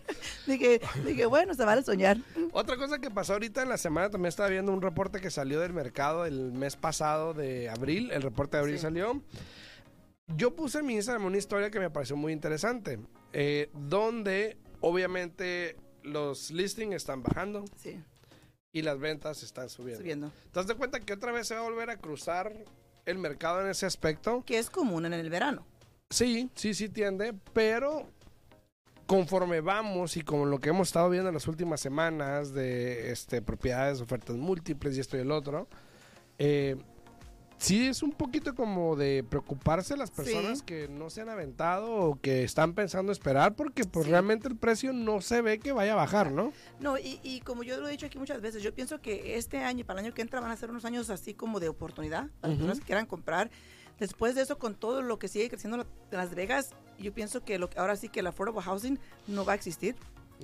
dije, 0.45 0.79
dije, 1.03 1.25
bueno, 1.25 1.55
se 1.55 1.65
vale 1.65 1.81
soñar. 1.81 2.17
Otra 2.51 2.77
cosa 2.77 2.99
que 2.99 3.09
pasó 3.09 3.33
ahorita 3.33 3.63
en 3.63 3.69
la 3.69 3.79
semana, 3.79 4.11
también 4.11 4.29
estaba 4.29 4.47
viendo 4.49 4.71
un 4.71 4.83
reporte 4.83 5.19
que 5.19 5.31
salió 5.31 5.59
del 5.59 5.73
mercado 5.73 6.23
el 6.27 6.51
mes 6.51 6.75
pasado 6.75 7.33
de 7.33 7.67
abril. 7.67 8.11
El 8.11 8.21
reporte 8.21 8.57
de 8.57 8.61
abril 8.61 8.77
salió. 8.77 9.19
Yo 10.35 10.55
puse 10.55 10.79
en 10.79 10.85
mi 10.85 10.95
Instagram 10.95 11.25
una 11.25 11.37
historia 11.37 11.71
que 11.71 11.79
me 11.79 11.89
pareció 11.89 12.15
muy 12.15 12.33
interesante. 12.33 12.99
Eh, 13.33 13.69
donde, 13.73 14.57
obviamente, 14.81 15.77
los 16.03 16.51
listings 16.51 16.95
están 16.95 17.23
bajando. 17.23 17.65
Sí 17.75 17.99
y 18.77 18.83
las 18.83 18.99
ventas 18.99 19.41
están 19.41 19.69
subiendo. 19.69 20.01
subiendo. 20.01 20.31
¿Te 20.51 20.59
das 20.59 20.67
de 20.67 20.75
cuenta 20.75 20.99
que 20.99 21.13
otra 21.13 21.31
vez 21.31 21.47
se 21.47 21.55
va 21.55 21.61
a 21.61 21.63
volver 21.63 21.89
a 21.89 21.97
cruzar 21.97 22.53
el 23.05 23.17
mercado 23.17 23.61
en 23.61 23.69
ese 23.69 23.87
aspecto? 23.87 24.43
Que 24.45 24.59
es 24.59 24.69
común 24.69 25.05
en 25.05 25.13
el 25.13 25.31
verano. 25.31 25.65
Sí, 26.11 26.51
sí, 26.53 26.75
sí 26.75 26.87
tiende, 26.87 27.33
pero 27.53 28.07
conforme 29.07 29.61
vamos 29.61 30.15
y 30.15 30.21
con 30.21 30.51
lo 30.51 30.59
que 30.59 30.69
hemos 30.69 30.89
estado 30.89 31.09
viendo 31.09 31.29
en 31.29 31.33
las 31.33 31.47
últimas 31.47 31.81
semanas 31.81 32.53
de 32.53 33.11
este, 33.11 33.41
propiedades, 33.41 33.99
ofertas 33.99 34.35
múltiples 34.35 34.95
y 34.95 34.99
esto 34.99 35.17
y 35.17 35.21
el 35.21 35.31
otro, 35.31 35.67
eh, 36.37 36.75
sí 37.57 37.87
es 37.87 38.03
un 38.03 38.11
poquito 38.11 38.55
como 38.55 38.95
de 38.95 39.23
preocuparse 39.27 39.97
las 39.97 40.11
personas 40.11 40.61
que 40.61 40.87
no 40.87 41.09
se 41.09 41.21
han 41.21 41.29
aventado 41.29 41.91
o 41.91 42.19
que 42.21 42.43
están 42.43 42.73
pensando 42.73 43.11
esperar 43.11 43.55
porque 43.55 43.83
pues 43.83 44.07
realmente 44.07 44.47
el 44.47 44.55
precio 44.55 44.93
no 44.93 45.21
se 45.21 45.41
ve 45.41 45.59
que 45.59 45.71
vaya 45.71 45.93
a 45.93 45.95
bajar, 45.95 46.31
¿no? 46.31 46.53
No, 46.79 46.97
y, 46.97 47.19
y, 47.23 47.41
como 47.41 47.63
yo 47.63 47.79
lo 47.79 47.87
he 47.87 47.91
dicho 47.91 48.05
aquí 48.05 48.17
muchas 48.17 48.41
veces, 48.41 48.63
yo 48.63 48.73
pienso 48.73 49.01
que 49.01 49.37
este 49.37 49.59
año 49.59 49.81
y 49.81 49.83
para 49.83 49.99
el 49.99 50.05
año 50.05 50.13
que 50.13 50.21
entra 50.21 50.39
van 50.39 50.51
a 50.51 50.57
ser 50.57 50.69
unos 50.69 50.85
años 50.85 51.09
así 51.09 51.33
como 51.33 51.59
de 51.59 51.69
oportunidad 51.69 52.29
para 52.41 52.49
las 52.49 52.57
personas 52.57 52.79
que 52.79 52.85
quieran 52.85 53.05
comprar. 53.05 53.49
Después 53.99 54.35
de 54.35 54.41
eso, 54.41 54.59
con 54.59 54.75
todo 54.75 55.01
lo 55.01 55.17
que 55.17 55.27
sigue 55.27 55.49
creciendo 55.49 55.85
Las 56.11 56.35
Vegas, 56.35 56.75
yo 56.99 57.13
pienso 57.13 57.43
que 57.43 57.57
lo, 57.57 57.69
ahora 57.77 57.95
sí 57.95 58.09
que 58.09 58.19
el 58.19 58.27
affordable 58.27 58.61
housing 58.61 58.99
no 59.27 59.43
va 59.43 59.53
a 59.53 59.55
existir. 59.55 59.95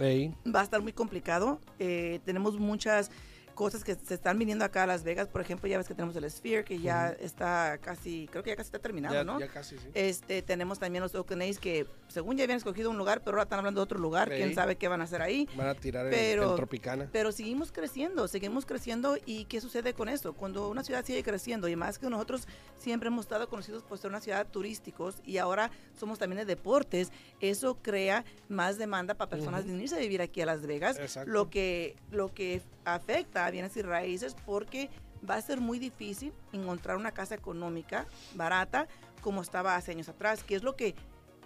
Va 0.01 0.61
a 0.61 0.63
estar 0.63 0.81
muy 0.81 0.93
complicado. 0.93 1.59
Eh, 1.77 2.19
tenemos 2.25 2.57
muchas 2.57 3.11
cosas 3.53 3.83
que 3.83 3.95
se 3.95 4.13
están 4.13 4.37
viniendo 4.37 4.65
acá 4.65 4.83
a 4.83 4.87
Las 4.87 5.03
Vegas. 5.03 5.27
Por 5.27 5.41
ejemplo, 5.41 5.67
ya 5.67 5.77
ves 5.77 5.87
que 5.87 5.93
tenemos 5.93 6.15
el 6.15 6.29
Sphere, 6.29 6.63
que 6.63 6.79
ya 6.79 7.09
está 7.19 7.77
casi, 7.79 8.27
creo 8.31 8.43
que 8.43 8.51
ya 8.51 8.55
casi 8.55 8.67
está 8.67 8.79
terminado, 8.79 9.23
¿no? 9.23 9.39
Ya 9.39 9.47
casi, 9.47 9.77
sí. 9.77 9.87
Este, 9.93 10.41
tenemos 10.41 10.79
también 10.79 11.03
los 11.03 11.13
Oakland 11.15 11.57
que, 11.57 11.87
según 12.07 12.37
ya 12.37 12.43
habían 12.43 12.57
escogido 12.57 12.89
un 12.89 12.97
lugar, 12.97 13.21
pero 13.21 13.35
ahora 13.35 13.43
están 13.43 13.59
hablando 13.59 13.81
de 13.81 13.83
otro 13.83 13.99
lugar. 13.99 14.29
¿Quién 14.29 14.53
sabe 14.53 14.75
qué 14.75 14.87
van 14.87 15.01
a 15.01 15.05
hacer 15.05 15.21
ahí? 15.21 15.47
Van 15.55 15.67
a 15.67 15.75
tirar 15.75 16.07
pero, 16.09 16.51
el, 16.51 16.55
Tropicana. 16.55 17.09
Pero 17.11 17.31
seguimos 17.31 17.71
creciendo, 17.71 18.27
seguimos 18.27 18.65
creciendo. 18.65 19.17
¿Y 19.25 19.45
qué 19.45 19.61
sucede 19.61 19.93
con 19.93 20.09
esto? 20.09 20.33
Cuando 20.33 20.69
una 20.69 20.83
ciudad 20.83 21.05
sigue 21.05 21.23
creciendo, 21.23 21.67
y 21.67 21.75
más 21.75 21.99
que 21.99 22.09
nosotros 22.09 22.47
siempre 22.77 23.07
hemos 23.07 23.25
estado 23.25 23.47
conocidos 23.49 23.83
por 23.83 23.97
ser 23.97 24.09
una 24.09 24.21
ciudad 24.21 24.47
turísticos 24.47 25.15
y 25.25 25.37
ahora 25.37 25.71
somos 25.97 26.19
también 26.19 26.39
de 26.39 26.45
deportes, 26.45 27.11
eso 27.39 27.77
crea 27.81 28.25
más 28.49 28.77
demanda 28.77 29.13
para 29.13 29.29
personas 29.29 29.65
de 29.65 29.71
venirse 29.71 29.95
a 29.95 29.99
vivir 29.99 30.21
aquí 30.21 30.41
a 30.41 30.45
Las 30.45 30.65
Vegas. 30.65 30.97
Lo 31.25 31.49
que, 31.49 31.95
lo 32.11 32.33
que 32.33 32.61
afecta 32.85 33.42
bienes 33.51 33.75
y 33.77 33.81
raíces 33.81 34.35
porque 34.45 34.89
va 35.27 35.35
a 35.35 35.41
ser 35.41 35.61
muy 35.61 35.79
difícil 35.79 36.33
encontrar 36.51 36.97
una 36.97 37.11
casa 37.11 37.35
económica, 37.35 38.05
barata, 38.35 38.87
como 39.21 39.41
estaba 39.41 39.75
hace 39.75 39.91
años 39.91 40.09
atrás, 40.09 40.43
que 40.43 40.55
es 40.55 40.63
lo 40.63 40.75
que 40.75 40.95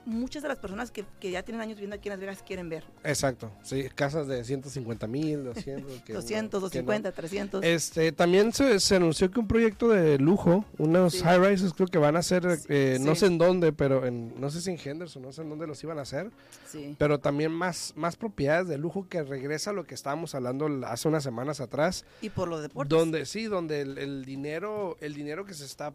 muchas 0.08 0.42
de 0.42 0.50
las 0.50 0.58
personas 0.58 0.90
que, 0.90 1.06
que, 1.20 1.30
ya 1.32 1.44
tienen 1.44 1.62
años 1.62 1.76
viviendo 1.76 1.96
aquí 1.96 2.08
en 2.08 2.14
Las 2.14 2.20
Vegas 2.20 2.44
quieren 2.46 2.70
ver. 2.70 2.86
Exacto, 3.04 3.52
sí, 3.62 3.90
casas 3.94 4.28
de 4.28 4.44
150 4.44 5.06
mil, 5.08 5.44
200. 5.44 6.06
200, 6.08 6.62
250, 6.62 7.12
300. 7.12 7.64
Este, 7.64 8.12
también 8.12 8.54
se, 8.54 8.80
se, 8.80 8.96
anunció 8.96 9.30
que 9.30 9.40
un 9.40 9.48
proyecto 9.48 9.90
de 9.90 10.18
lujo, 10.18 10.66
unos 10.78 11.22
high 11.22 11.40
rises 11.40 11.74
creo 11.74 11.88
que 11.88 11.98
van 11.98 12.16
a 12.16 12.24
ser, 12.24 12.60
eh, 12.70 12.98
no 13.02 13.16
sé 13.16 13.28
en 13.28 13.38
dónde, 13.38 13.74
pero 13.74 14.06
en, 14.06 14.40
no 14.40 14.50
sé 14.50 14.62
si 14.62 14.72
en 14.72 14.80
Henderson, 14.84 15.22
no 15.22 15.32
sé 15.32 15.42
en 15.42 15.50
dónde 15.50 15.68
los 15.68 15.84
iban 15.84 16.00
a 16.00 16.04
hacer, 16.04 16.32
sí. 16.66 16.96
pero 16.98 17.20
también 17.20 17.52
más, 17.52 17.94
más 17.96 18.16
propiedades 18.16 18.68
de 18.68 18.78
lujo 18.78 19.08
que 19.10 19.24
regresa 19.24 19.72
a 19.72 19.74
lo 19.74 19.86
que 19.86 19.94
estábamos 19.94 20.34
hablando 20.36 20.68
hace 20.86 21.08
unas 21.08 21.24
semanas 21.24 21.60
atrás. 21.60 22.06
Y 22.22 22.30
por 22.30 22.48
los 22.48 22.62
deportes. 22.62 22.90
Donde 22.90 23.26
sí, 23.26 23.46
donde 23.46 23.82
el, 23.82 23.98
el 23.98 24.26
dinero, 24.26 24.98
el 25.02 25.14
dinero 25.14 25.46
que 25.46 25.54
se 25.54 25.66
está 25.66 25.94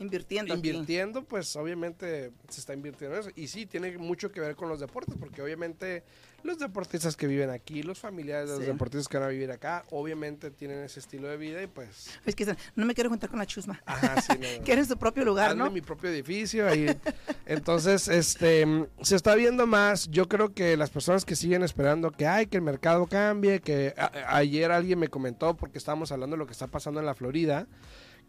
Invirtiendo. 0.00 0.54
Invirtiendo, 0.54 1.22
pues 1.22 1.54
obviamente 1.56 2.32
se 2.48 2.60
está 2.60 2.72
invirtiendo 2.72 3.16
en 3.16 3.20
eso. 3.20 3.30
Y 3.36 3.48
sí, 3.48 3.66
tiene 3.66 3.98
mucho 3.98 4.32
que 4.32 4.40
ver 4.40 4.56
con 4.56 4.70
los 4.70 4.80
deportes, 4.80 5.14
porque 5.20 5.42
obviamente 5.42 6.02
los 6.42 6.58
deportistas 6.58 7.16
que 7.16 7.26
viven 7.26 7.50
aquí, 7.50 7.82
los 7.82 7.98
familiares 7.98 8.48
de 8.48 8.56
los 8.56 8.66
deportistas 8.66 9.08
que 9.08 9.18
van 9.18 9.28
a 9.28 9.30
vivir 9.30 9.50
acá, 9.50 9.84
obviamente 9.90 10.50
tienen 10.50 10.82
ese 10.82 11.00
estilo 11.00 11.28
de 11.28 11.36
vida 11.36 11.62
y 11.62 11.66
pues... 11.66 12.18
Es 12.24 12.34
que 12.34 12.56
no 12.74 12.86
me 12.86 12.94
quiero 12.94 13.10
juntar 13.10 13.28
con 13.28 13.38
la 13.38 13.46
chusma. 13.46 13.82
Ajá, 13.84 14.22
sí, 14.22 14.32
no, 14.38 14.46
Quieren 14.64 14.86
su 14.86 14.96
propio 14.96 15.22
lugar, 15.22 15.54
¿no? 15.54 15.70
mi 15.70 15.82
propio 15.82 16.08
edificio. 16.08 16.66
Ahí. 16.66 16.96
Entonces, 17.44 18.08
este, 18.08 18.66
se 19.02 19.16
está 19.16 19.34
viendo 19.34 19.66
más. 19.66 20.10
Yo 20.10 20.28
creo 20.28 20.54
que 20.54 20.78
las 20.78 20.88
personas 20.88 21.26
que 21.26 21.36
siguen 21.36 21.62
esperando 21.62 22.10
que, 22.10 22.26
hay 22.26 22.46
que 22.46 22.56
el 22.56 22.62
mercado 22.62 23.06
cambie, 23.06 23.60
que 23.60 23.94
ayer 24.28 24.72
alguien 24.72 24.98
me 24.98 25.08
comentó, 25.08 25.54
porque 25.58 25.76
estábamos 25.76 26.10
hablando 26.10 26.36
de 26.36 26.38
lo 26.38 26.46
que 26.46 26.52
está 26.52 26.68
pasando 26.68 27.00
en 27.00 27.06
la 27.06 27.14
Florida, 27.14 27.66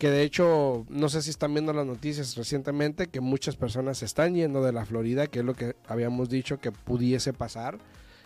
que 0.02 0.10
de 0.10 0.24
hecho, 0.24 0.84
no 0.90 1.10
sé 1.10 1.22
si 1.22 1.30
están 1.30 1.54
viendo 1.54 1.74
las 1.74 1.86
noticias 1.86 2.36
recientemente, 2.36 3.06
que 3.06 3.22
muchas 3.22 3.56
personas 3.56 4.02
están 4.02 4.34
yendo 4.34 4.64
de 4.64 4.72
la 4.72 4.84
Florida, 4.84 5.28
que 5.28 5.42
es 5.42 5.46
lo 5.46 5.54
que 5.54 5.76
habíamos 5.88 6.28
dicho 6.28 6.58
que 6.58 6.72
pudiese 6.72 7.34
pasar. 7.34 7.78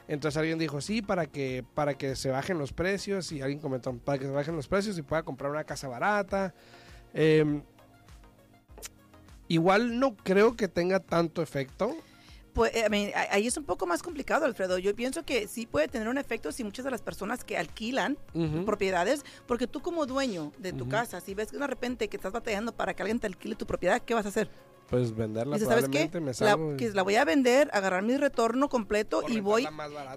Entonces 0.08 0.38
alguien 0.38 0.58
dijo, 0.58 0.80
sí, 0.80 1.02
para 1.02 1.26
que, 1.26 1.66
para 1.74 1.96
que 1.96 2.16
se 2.16 2.30
bajen 2.30 2.60
los 2.60 2.72
precios, 2.72 3.34
y 3.34 3.42
alguien 3.42 3.60
comentó, 3.60 3.94
para 3.94 4.18
que 4.18 4.24
se 4.24 4.32
bajen 4.32 4.56
los 4.56 4.70
precios 4.70 4.98
y 4.98 5.02
pueda 5.02 5.24
comprar 5.24 5.52
una 5.52 5.66
casa 5.66 5.90
barata. 5.90 6.54
Em, 7.14 7.62
igual 9.50 10.00
no 10.00 10.16
creo 10.16 10.56
que 10.56 10.70
tenga 10.70 11.02
tanto 11.02 11.42
efecto. 11.42 11.94
Pues, 12.56 12.74
eh, 12.74 13.14
ahí 13.32 13.48
es 13.48 13.58
un 13.58 13.66
poco 13.66 13.86
más 13.86 14.02
complicado, 14.02 14.46
Alfredo. 14.46 14.78
Yo 14.78 14.96
pienso 14.96 15.24
que 15.24 15.46
sí 15.46 15.66
puede 15.66 15.90
tener 15.90 16.08
un 16.08 16.18
efecto 16.18 16.54
si 16.54 16.64
muchas 16.64 16.86
de 16.86 16.92
las 16.92 17.02
personas 17.02 17.44
que 17.44 17.58
alquilan 17.58 18.18
propiedades, 18.66 19.26
porque 19.46 19.68
tú 19.68 19.82
como 19.82 20.06
dueño 20.06 20.54
de 20.58 20.72
tu 20.72 20.88
casa, 20.88 21.20
si 21.20 21.36
ves 21.36 21.52
que 21.52 21.58
de 21.58 21.68
repente 21.68 22.08
que 22.08 22.16
estás 22.16 22.32
batallando 22.32 22.72
para 22.74 22.94
que 22.94 23.04
alguien 23.04 23.20
te 23.20 23.28
alquile 23.28 23.56
tu 23.56 23.66
propiedad, 23.66 24.02
¿qué 24.02 24.14
vas 24.14 24.26
a 24.26 24.30
hacer? 24.30 24.50
Pues 24.90 25.14
venderla 25.14 25.60
¿sabes 25.60 25.90
qué? 25.90 26.10
la, 26.40 26.58
que 26.78 26.92
la 26.92 27.02
voy 27.02 27.16
a 27.16 27.26
vender, 27.26 27.70
agarrar 27.74 28.04
mi 28.04 28.16
retorno 28.16 28.70
completo 28.70 29.24
y 29.28 29.42
voy 29.42 29.68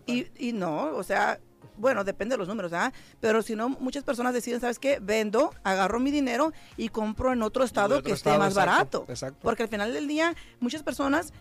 y, 0.07 0.27
y 0.39 0.53
no, 0.53 0.95
o 0.95 1.03
sea, 1.03 1.41
bueno, 1.79 2.05
depende 2.05 2.35
de 2.35 2.39
los 2.39 2.49
números, 2.49 2.73
¿ah? 2.73 2.93
Pero 3.21 3.43
si 3.43 3.57
no, 3.57 3.69
muchas 3.69 4.05
personas 4.05 4.35
deciden, 4.35 4.61
¿sabes 4.61 4.79
qué? 4.79 4.99
Vendo, 5.01 5.55
agarro 5.65 6.01
mi 6.01 6.11
dinero 6.11 6.53
y 6.77 6.89
compro 6.89 7.33
en 7.33 7.43
otro 7.43 7.65
estado 7.65 8.03
que 8.03 8.13
esté 8.13 8.37
más 8.37 8.55
barato. 8.55 9.07
Exacto. 9.09 9.39
Porque 9.43 9.63
al 9.63 9.69
final 9.69 9.93
del 9.93 10.07
día, 10.07 10.35
muchas 10.61 10.83
personas 10.83 11.33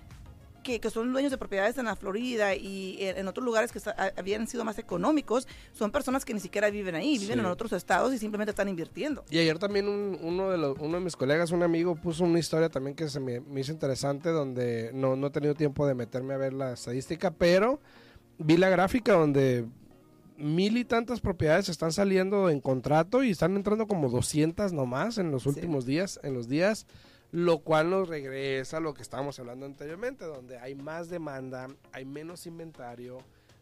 que, 0.79 0.89
son 0.89 1.13
dueños 1.13 1.31
de 1.31 1.37
propiedades 1.37 1.77
en 1.77 1.85
la 1.85 1.95
Florida 1.95 2.53
y 2.55 2.97
en, 2.99 3.27
otros 3.27 3.45
lugares 3.45 3.71
que 3.71 3.79
habían 4.17 4.47
sido 4.47 4.65
más 4.65 4.77
económicos, 4.77 5.47
son 5.71 5.91
personas 5.91 6.25
que 6.25 6.33
ni 6.33 6.39
siquiera 6.39 6.69
viven 6.69 6.95
ahí, 6.95 7.17
viven 7.17 7.39
en 7.39 7.45
otros 7.45 7.71
estados 7.71 8.13
y 8.13 8.17
simplemente 8.17 8.51
están 8.51 8.67
invirtiendo. 8.67 9.23
Y 9.29 9.39
ayer 9.39 9.57
también 9.57 9.87
uno, 9.87 10.51
de 10.51 10.57
los, 10.57 10.77
uno 10.79 10.97
de 10.97 11.03
mis 11.03 11.15
colegas, 11.15 11.51
un 11.51 11.63
amigo, 11.63 11.95
puso 11.95 12.25
una 12.25 12.39
historia 12.39 12.69
también 12.69 12.95
que 12.95 13.07
se 13.07 13.19
me, 13.19 13.41
hizo 13.59 13.71
interesante, 13.71 14.29
donde 14.29 14.91
no, 14.93 15.15
no 15.15 15.27
he 15.27 15.31
tenido 15.31 15.53
tiempo 15.55 15.87
de 15.87 15.95
meterme 15.95 16.33
a 16.33 16.37
ver 16.37 16.53
la 16.53 16.73
estadística, 16.73 17.31
pero 17.31 17.79
vi 18.37 18.57
la 18.57 18.69
gráfica 18.69 19.13
donde 19.13 19.65
mil 20.37 20.77
y 20.77 20.85
tantas 20.85 21.19
propiedades 21.19 21.69
están 21.69 21.91
saliendo 21.91 22.49
en 22.49 22.59
contrato 22.59 23.23
y 23.23 23.31
están 23.31 23.55
entrando 23.55 23.87
como 23.87 24.09
200 24.09 24.73
nomás 24.73 25.17
en 25.17 25.31
los 25.31 25.45
últimos 25.45 25.85
días, 25.85 26.19
en 26.23 26.33
los 26.33 26.47
días 26.47 26.85
lo 27.37 27.59
cual 27.59 27.91
nos 27.91 28.09
regresa 28.09 28.77
a 28.77 28.79
lo 28.79 28.95
que 28.95 29.03
estábamos 29.03 29.37
hablando 29.37 29.67
anteriormente, 29.67 30.25
donde 30.25 30.57
hay 30.57 30.73
más 30.73 31.07
demanda, 31.07 31.67
hay 31.91 32.03
menos 32.03 32.47
inventario, 32.47 33.19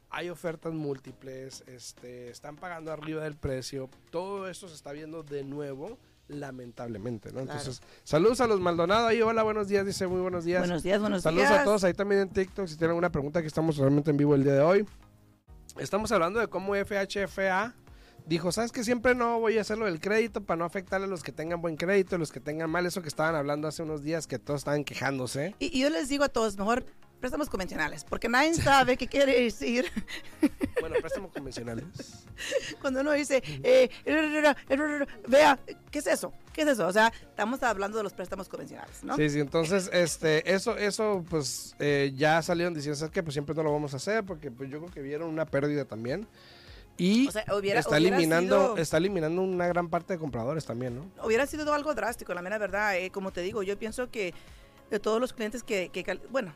hay 0.09 0.29
ofertas 0.29 0.71
múltiples, 0.71 1.61
este, 1.67 2.29
están 2.29 2.55
pagando 2.55 2.93
arriba 2.93 3.25
del 3.25 3.35
precio, 3.35 3.89
todo 4.11 4.47
esto 4.47 4.69
se 4.69 4.75
está 4.75 4.93
viendo 4.93 5.23
de 5.23 5.43
nuevo 5.43 5.97
lamentablemente, 6.29 7.33
¿no? 7.33 7.41
Entonces, 7.41 7.81
saludos 8.05 8.39
a 8.39 8.47
los 8.47 8.61
Maldonado 8.61 9.07
ahí, 9.07 9.21
hola, 9.21 9.43
buenos 9.43 9.67
días, 9.67 9.85
dice 9.85 10.07
muy 10.07 10.21
buenos 10.21 10.45
días. 10.45 10.61
Buenos 10.61 10.81
días, 10.81 11.01
buenos 11.01 11.21
días. 11.21 11.35
Saludos 11.35 11.51
a 11.51 11.63
todos 11.65 11.83
ahí 11.83 11.93
también 11.93 12.21
en 12.21 12.29
TikTok, 12.29 12.67
si 12.67 12.77
tienen 12.77 12.91
alguna 12.91 13.11
pregunta, 13.11 13.41
que 13.41 13.47
estamos 13.47 13.75
realmente 13.75 14.09
en 14.09 14.15
vivo 14.15 14.35
el 14.35 14.43
día 14.45 14.53
de 14.53 14.61
hoy. 14.61 14.87
Estamos 15.77 16.13
hablando 16.13 16.39
de 16.39 16.47
cómo 16.47 16.75
FHFA 16.75 17.75
dijo, 18.25 18.51
¿sabes 18.51 18.71
que 18.71 18.83
Siempre 18.83 19.15
no 19.15 19.39
voy 19.39 19.57
a 19.57 19.61
hacerlo 19.61 19.85
del 19.85 19.99
crédito 19.99 20.41
para 20.41 20.57
no 20.57 20.65
afectar 20.65 21.01
a 21.01 21.07
los 21.07 21.23
que 21.23 21.31
tengan 21.31 21.61
buen 21.61 21.75
crédito, 21.75 22.17
los 22.17 22.31
que 22.31 22.39
tengan 22.39 22.69
mal, 22.69 22.85
eso 22.85 23.01
que 23.01 23.07
estaban 23.07 23.35
hablando 23.35 23.67
hace 23.67 23.81
unos 23.81 24.03
días 24.03 24.27
que 24.27 24.37
todos 24.37 24.61
estaban 24.61 24.83
quejándose. 24.83 25.55
Y, 25.59 25.79
yo 25.79 25.89
les 25.89 26.07
digo 26.07 26.23
a 26.23 26.29
todos, 26.29 26.57
mejor 26.57 26.85
préstamos 27.19 27.49
convencionales, 27.49 28.03
porque 28.03 28.29
nadie 28.29 28.53
sabe 28.53 28.97
qué 28.97 29.07
quiere 29.07 29.41
decir. 29.41 29.85
Bueno, 30.81 30.97
préstamos 30.99 31.31
convencionales. 31.31 31.85
Cuando 32.81 32.99
uno 32.99 33.13
dice, 33.13 33.41
eh, 33.63 33.89
vea, 35.27 35.57
¿qué 35.89 35.97
es 35.99 36.05
eso? 36.05 36.31
¿Qué 36.53 36.61
es 36.61 36.67
eso? 36.67 36.85
O 36.85 36.93
sea, 36.93 37.11
estamos 37.27 37.63
hablando 37.63 37.97
de 37.97 38.03
los 38.03 38.13
préstamos 38.13 38.47
convencionales, 38.49 39.03
¿no? 39.03 39.15
Sí, 39.15 39.29
sí, 39.31 39.39
entonces, 39.39 39.89
este, 39.91 40.53
eso, 40.53 40.77
eso, 40.77 41.25
pues, 41.27 41.75
eh, 41.79 42.13
ya 42.15 42.39
salieron 42.43 42.75
diciendo, 42.75 42.97
¿sabes 42.99 43.11
qué? 43.11 43.23
Pues 43.23 43.33
siempre 43.33 43.55
no 43.55 43.63
lo 43.63 43.71
vamos 43.71 43.93
a 43.93 43.97
hacer, 43.97 44.23
porque 44.25 44.51
pues 44.51 44.69
yo 44.69 44.79
creo 44.79 44.91
que 44.91 45.01
vieron 45.01 45.29
una 45.29 45.45
pérdida 45.45 45.85
también. 45.85 46.27
Y 46.97 47.27
está, 47.27 47.97
eliminando, 47.97 48.77
está 48.77 48.97
eliminando 48.97 49.41
una 49.41 49.67
gran 49.67 49.89
parte 49.89 50.13
de 50.13 50.19
compradores 50.19 50.65
también, 50.65 50.95
¿no? 50.95 51.25
Hubiera 51.25 51.45
sido 51.45 51.73
algo 51.73 51.93
drástico, 51.93 52.33
la 52.33 52.41
mera 52.41 52.57
verdad. 52.57 52.97
Eh, 52.97 53.11
como 53.11 53.31
te 53.31 53.41
digo, 53.41 53.63
yo 53.63 53.77
pienso 53.77 54.09
que 54.09 54.33
de 54.89 54.99
todos 54.99 55.19
los 55.19 55.33
clientes 55.33 55.63
que, 55.63 55.89
que, 55.89 56.19
bueno, 56.29 56.53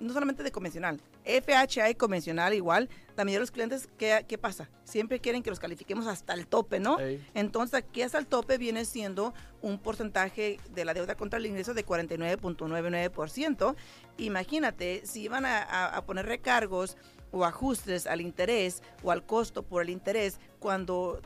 no 0.00 0.12
solamente 0.12 0.42
de 0.42 0.52
convencional, 0.52 1.00
FHA 1.24 1.90
y 1.90 1.94
convencional 1.94 2.54
igual, 2.54 2.88
la 3.16 3.24
mayoría 3.24 3.38
de 3.38 3.42
los 3.42 3.50
clientes, 3.50 3.88
¿qué, 3.98 4.24
¿qué, 4.28 4.38
pasa? 4.38 4.68
Siempre 4.84 5.20
quieren 5.20 5.42
que 5.42 5.50
los 5.50 5.58
califiquemos 5.58 6.06
hasta 6.06 6.34
el 6.34 6.46
tope, 6.46 6.80
¿no? 6.80 6.98
Entonces 7.34 7.74
aquí 7.74 8.02
hasta 8.02 8.18
el 8.18 8.26
tope 8.26 8.58
viene 8.58 8.84
siendo 8.84 9.32
un 9.62 9.78
porcentaje 9.78 10.60
de 10.74 10.84
la 10.84 10.92
deuda 10.94 11.14
contra 11.16 11.38
el 11.38 11.46
ingreso 11.46 11.72
de 11.74 11.86
49.99%. 11.86 13.74
Imagínate, 14.18 15.02
si 15.06 15.22
iban 15.22 15.46
a, 15.46 15.62
a 15.62 16.04
poner 16.04 16.26
recargos 16.26 16.96
o 17.32 17.44
ajustes 17.44 18.06
al 18.06 18.20
interés 18.20 18.82
o 19.02 19.10
al 19.10 19.24
costo 19.24 19.62
por 19.62 19.82
el 19.82 19.90
interés 19.90 20.38
cuando 20.58 21.20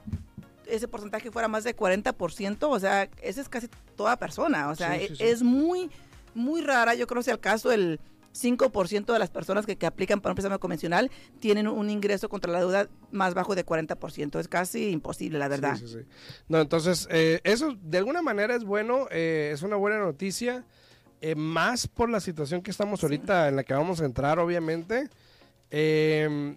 ese 0.66 0.88
porcentaje 0.88 1.30
fuera 1.30 1.48
más 1.48 1.64
de 1.64 1.76
40%, 1.76 2.56
o 2.62 2.78
sea, 2.78 3.08
esa 3.22 3.40
es 3.40 3.48
casi 3.48 3.68
toda 3.96 4.16
persona, 4.16 4.70
o 4.70 4.76
sea, 4.76 4.96
e 4.96 5.12
es 5.18 5.42
muy, 5.42 5.90
muy 6.34 6.62
rara, 6.62 6.94
yo 6.94 7.06
creo 7.06 7.22
que 7.22 7.30
el 7.30 7.40
caso 7.40 7.72
el 7.72 8.00
5% 8.32 9.12
de 9.12 9.18
las 9.18 9.30
personas 9.30 9.66
que, 9.66 9.76
que, 9.76 9.86
aplican 9.86 10.20
para 10.20 10.32
un 10.32 10.36
préstamo 10.36 10.58
convencional 10.58 11.10
tienen 11.40 11.66
un 11.66 11.90
ingreso 11.90 12.28
contra 12.28 12.52
la 12.52 12.60
deuda 12.60 12.88
más 13.10 13.34
bajo 13.34 13.54
de 13.54 13.66
40%. 13.66 14.38
Es 14.38 14.48
casi 14.48 14.90
imposible, 14.90 15.38
la 15.38 15.48
verdad. 15.48 15.76
Sí, 15.76 15.86
sí, 15.86 15.98
sí. 16.00 16.06
No, 16.48 16.60
entonces, 16.60 17.08
eh, 17.10 17.40
eso 17.44 17.76
de 17.82 17.98
alguna 17.98 18.22
manera 18.22 18.54
es 18.54 18.64
bueno, 18.64 19.06
eh, 19.10 19.50
es 19.52 19.62
una 19.62 19.76
buena 19.76 19.98
noticia, 19.98 20.64
eh, 21.20 21.34
más 21.34 21.86
por 21.86 22.08
la 22.08 22.20
situación 22.20 22.62
que 22.62 22.70
estamos 22.70 23.02
ahorita 23.02 23.48
en 23.48 23.56
la 23.56 23.64
que 23.64 23.74
vamos 23.74 24.00
a 24.00 24.04
entrar, 24.04 24.38
obviamente. 24.38 25.08
Eh, 25.70 26.56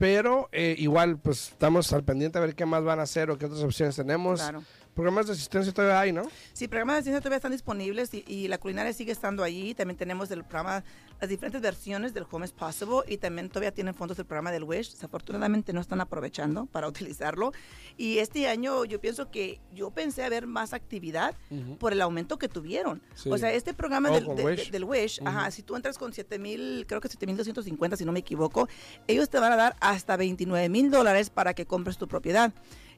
pero 0.00 0.48
eh, 0.50 0.74
igual, 0.78 1.18
pues 1.18 1.48
estamos 1.50 1.92
al 1.92 2.04
pendiente 2.04 2.38
a 2.38 2.40
ver 2.40 2.54
qué 2.54 2.64
más 2.64 2.82
van 2.82 3.00
a 3.00 3.02
hacer 3.02 3.30
o 3.30 3.36
qué 3.36 3.44
otras 3.44 3.62
opciones 3.62 3.96
tenemos. 3.96 4.40
Claro. 4.40 4.62
Programas 5.00 5.28
de 5.28 5.32
asistencia 5.32 5.72
todavía 5.72 5.98
hay, 5.98 6.12
¿no? 6.12 6.28
Sí, 6.52 6.68
programas 6.68 6.96
de 6.96 6.98
asistencia 6.98 7.20
todavía 7.22 7.36
están 7.36 7.52
disponibles 7.52 8.10
y, 8.12 8.48
la 8.48 8.58
culinaria 8.58 8.92
sigue 8.92 9.12
estando 9.12 9.42
allí. 9.42 9.72
También 9.72 9.96
tenemos 9.96 10.30
el 10.30 10.44
programa, 10.44 10.84
las 11.18 11.30
diferentes 11.30 11.62
versiones 11.62 12.12
del 12.12 12.26
Home 12.30 12.44
is 12.44 12.52
Possible 12.52 12.98
y 13.08 13.16
también 13.16 13.48
todavía 13.48 13.72
tienen 13.72 13.94
fondos 13.94 14.18
del 14.18 14.26
programa 14.26 14.52
del 14.52 14.64
Wish. 14.64 14.90
Desafortunadamente 14.92 15.72
no 15.72 15.80
están 15.80 16.02
aprovechando 16.02 16.66
para 16.66 16.86
utilizarlo. 16.86 17.52
Y 17.96 18.18
este 18.18 18.46
año 18.46 18.84
yo 18.84 19.00
pienso 19.00 19.30
que 19.30 19.58
yo 19.72 19.90
pensé 19.90 20.22
a 20.22 20.28
ver 20.28 20.46
más 20.46 20.74
actividad 20.74 21.34
por 21.78 21.94
el 21.94 22.02
aumento 22.02 22.38
que 22.38 22.50
tuvieron. 22.50 23.00
O 23.24 23.38
sea, 23.38 23.54
este 23.54 23.72
programa 23.72 24.10
oh, 24.10 24.34
del, 24.34 24.84
Wish, 24.84 25.22
ajá, 25.24 25.50
si 25.50 25.62
tú 25.62 25.76
entras 25.76 25.96
con 25.96 26.12
7 26.12 26.38
mil, 26.38 26.84
creo 26.86 27.00
que 27.00 27.08
7 27.08 27.26
mil 27.26 27.38
250 27.38 27.96
si 27.96 28.04
no 28.04 28.12
me 28.12 28.20
equivoco, 28.20 28.68
ellos 29.06 29.30
te 29.30 29.38
van 29.38 29.52
a 29.52 29.56
dar 29.56 29.76
hasta 29.80 30.18
29 30.18 30.68
mil 30.68 30.90
dólares 30.90 31.30
para 31.30 31.54
que 31.54 31.64
compres 31.64 31.96
tu 31.96 32.06
propiedad. 32.06 32.52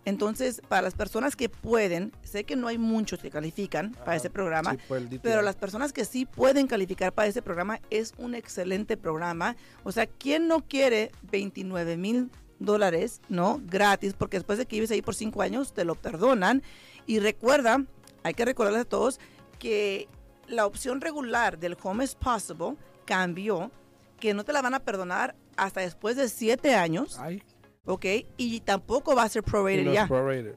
Entonces, 0.04 0.60
para 0.68 0.82
las 0.82 0.94
personas 0.94 1.36
que 1.36 1.48
pueden, 1.48 2.12
sé 2.22 2.44
que 2.44 2.56
no 2.56 2.66
hay 2.66 2.78
muchos 2.78 3.20
que 3.20 3.30
califican 3.30 3.92
para 3.92 4.16
ese 4.16 4.30
programa, 4.30 4.76
pero 5.22 5.42
las 5.42 5.54
personas 5.54 5.92
que 5.92 6.04
sí 6.04 6.26
pueden 6.26 6.66
calificar 6.66 7.12
para 7.12 7.28
ese 7.28 7.40
programa 7.40 7.80
es 7.90 8.12
un 8.18 8.34
excelente 8.34 8.96
programa. 8.96 9.56
O 9.84 9.92
sea, 9.92 10.06
¿quién 10.06 10.48
no 10.48 10.66
quiere 10.66 11.12
29 11.30 11.96
mil 11.96 12.30
dólares, 12.58 13.20
no? 13.28 13.60
Gratis, 13.64 14.14
porque 14.14 14.38
después 14.38 14.58
de 14.58 14.66
que 14.66 14.76
vives 14.76 14.90
ahí 14.90 15.02
por 15.02 15.14
cinco 15.14 15.42
años, 15.42 15.72
te 15.72 15.84
lo 15.84 15.94
perdonan. 15.94 16.62
Y 17.06 17.20
recuerda, 17.20 17.84
hay 18.24 18.34
que 18.34 18.44
recordarles 18.44 18.82
a 18.82 18.86
todos 18.86 19.20
que 19.58 20.08
la 20.48 20.66
opción 20.66 21.00
regular 21.00 21.58
del 21.58 21.76
Home 21.80 22.04
is 22.04 22.16
Possible 22.16 22.76
cambió, 23.04 23.70
que 24.18 24.34
no 24.34 24.44
te 24.44 24.52
la 24.52 24.62
van 24.62 24.74
a 24.74 24.80
perdonar 24.80 25.36
hasta 25.56 25.80
después 25.80 26.16
de 26.16 26.28
siete 26.28 26.74
años. 26.74 27.18
Ay. 27.20 27.42
¿Ok? 27.84 28.06
Y 28.36 28.60
tampoco 28.60 29.14
va 29.14 29.24
a 29.24 29.28
ser 29.28 29.42
prorated 29.42 29.84
no 29.84 29.92
ya. 29.92 30.08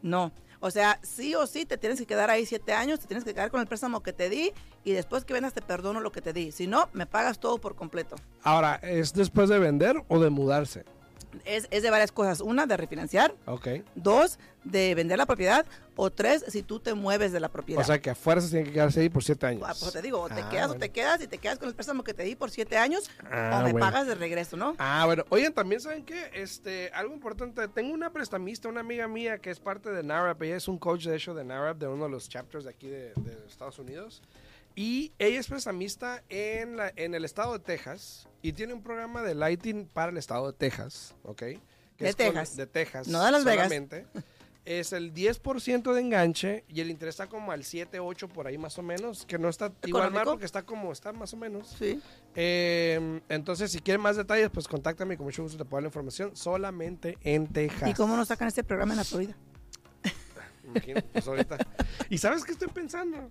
No. 0.01 0.31
O 0.59 0.71
sea, 0.71 0.99
sí 1.03 1.35
o 1.35 1.45
sí 1.45 1.65
te 1.65 1.77
tienes 1.77 1.99
que 1.99 2.05
quedar 2.05 2.29
ahí 2.29 2.45
siete 2.45 2.73
años, 2.73 2.99
te 2.99 3.07
tienes 3.07 3.23
que 3.23 3.33
quedar 3.33 3.51
con 3.51 3.61
el 3.61 3.67
préstamo 3.67 4.01
que 4.01 4.13
te 4.13 4.29
di 4.29 4.51
y 4.83 4.93
después 4.93 5.23
que 5.25 5.33
vendas 5.33 5.53
te 5.53 5.61
perdono 5.61 5.99
lo 5.99 6.11
que 6.11 6.21
te 6.21 6.33
di. 6.33 6.51
Si 6.51 6.65
no, 6.65 6.89
me 6.93 7.05
pagas 7.05 7.39
todo 7.39 7.59
por 7.59 7.75
completo. 7.75 8.15
Ahora, 8.41 8.75
¿es 8.81 9.13
después 9.13 9.49
de 9.49 9.59
vender 9.59 10.03
o 10.07 10.19
de 10.19 10.29
mudarse? 10.29 10.85
es, 11.43 11.69
de 11.69 11.89
varias 11.89 12.11
cosas. 12.11 12.41
Una, 12.41 12.65
de 12.65 12.77
refinanciar. 12.77 13.35
Ok. 13.45 13.67
Dos, 13.95 14.39
de 14.63 14.95
vender 14.95 15.17
la 15.17 15.25
propiedad. 15.25 15.65
O 15.95 16.11
tres, 16.11 16.43
si 16.47 16.63
tú 16.63 16.79
te 16.79 16.93
mueves 16.93 17.31
de 17.31 17.39
la 17.39 17.49
propiedad. 17.49 17.81
O 17.81 17.85
sea, 17.85 18.01
que 18.01 18.09
a 18.09 18.15
fuerzas 18.15 18.49
tiene 18.49 18.65
que 18.65 18.73
quedarse 18.73 18.99
ahí 18.99 19.09
por 19.09 19.23
siete 19.23 19.45
años. 19.45 19.63
pues 19.79 19.93
te 19.93 20.01
digo, 20.01 20.21
o 20.21 20.27
te 20.27 20.41
ah, 20.41 20.49
quedas 20.49 20.71
o 20.71 20.75
te 20.75 20.89
quedas 20.89 21.21
y 21.21 21.27
te 21.27 21.37
quedas 21.37 21.57
con 21.57 21.69
el 21.69 21.75
préstamo 21.75 22.03
que 22.03 22.13
te 22.13 22.23
di 22.23 22.35
por 22.35 22.51
siete 22.51 22.77
años 22.77 23.09
ah, 23.31 23.59
o 23.61 23.63
me 23.63 23.79
pagas 23.79 24.07
de 24.07 24.15
regreso, 24.15 24.57
¿no? 24.57 24.75
Ah, 24.77 25.03
bueno. 25.05 25.23
Oigan, 25.29 25.53
también 25.53 25.81
saben 25.81 26.03
que 26.03 26.31
este, 26.33 26.91
algo 26.93 27.13
importante, 27.13 27.67
tengo 27.69 27.93
una 27.93 28.11
prestamista, 28.11 28.67
una 28.67 28.81
amiga 28.81 29.07
mía 29.07 29.37
que 29.37 29.49
es 29.51 29.59
parte 29.59 29.91
de 29.91 30.03
NARAP. 30.03 30.41
Ella 30.43 30.57
es 30.57 30.67
un 30.67 30.77
coach, 30.77 31.05
de 31.05 31.15
hecho, 31.15 31.33
de 31.33 31.43
NARAP, 31.43 31.77
de 31.77 31.87
uno 31.87 32.05
de 32.05 32.09
los 32.11 32.27
chapters 32.29 32.65
de 32.65 32.69
aquí 32.69 32.87
de, 32.87 33.13
de 33.15 33.47
Estados 33.47 33.79
Unidos. 33.79 34.21
Y 34.75 35.13
ella 35.19 35.39
es 35.39 35.47
prestamista 35.47 36.21
en, 36.27 36.75
la, 36.75 36.91
en 36.97 37.15
el 37.15 37.23
estado 37.23 37.53
de 37.53 37.59
Texas 37.59 38.27
y 38.41 38.51
tiene 38.51 38.73
un 38.73 38.83
programa 38.83 39.21
de 39.23 39.33
lighting 39.33 39.87
para 39.87 40.11
el 40.11 40.17
estado 40.17 40.51
de 40.51 40.57
Texas, 40.57 41.15
¿ok? 41.23 41.43
de 41.97 42.13
Texas. 42.13 42.55
de 42.55 42.67
Texas. 42.67 43.07
No 43.07 43.23
de 43.23 43.31
Las 43.31 43.45
Vegas. 43.45 43.71
es 44.65 44.93
el 44.93 45.13
10% 45.13 45.93
de 45.93 46.01
enganche 46.01 46.65
y 46.67 46.81
el 46.81 46.89
interés 46.89 47.15
está 47.15 47.27
como 47.27 47.51
al 47.51 47.63
7, 47.63 47.99
8 47.99 48.27
por 48.29 48.47
ahí 48.47 48.57
más 48.57 48.77
o 48.79 48.81
menos, 48.81 49.25
que 49.25 49.37
no 49.37 49.47
está 49.47 49.71
igual 49.85 50.11
mal 50.11 50.25
porque 50.25 50.45
está 50.45 50.63
como 50.63 50.91
está 50.91 51.13
más 51.13 51.33
o 51.33 51.37
menos. 51.37 51.75
Sí. 51.77 52.01
Eh, 52.35 53.21
entonces, 53.29 53.71
si 53.71 53.79
quieren 53.79 54.01
más 54.01 54.17
detalles, 54.17 54.49
pues 54.49 54.67
contáctame, 54.67 55.17
con 55.17 55.25
mucho 55.25 55.43
gusto 55.43 55.57
te 55.57 55.65
puedo 55.65 55.77
dar 55.77 55.83
la 55.83 55.89
información, 55.89 56.35
solamente 56.35 57.17
en 57.21 57.47
Texas. 57.47 57.89
¿Y 57.89 57.93
cómo 57.93 58.17
nos 58.17 58.27
sacan 58.27 58.47
este 58.47 58.63
programa 58.63 58.93
en 58.93 58.97
la 58.97 59.03
Florida? 59.03 59.37
pues 61.13 61.27
ahorita. 61.27 61.57
¿Y 62.09 62.17
sabes 62.17 62.43
qué 62.43 62.51
estoy 62.51 62.69
pensando? 62.69 63.29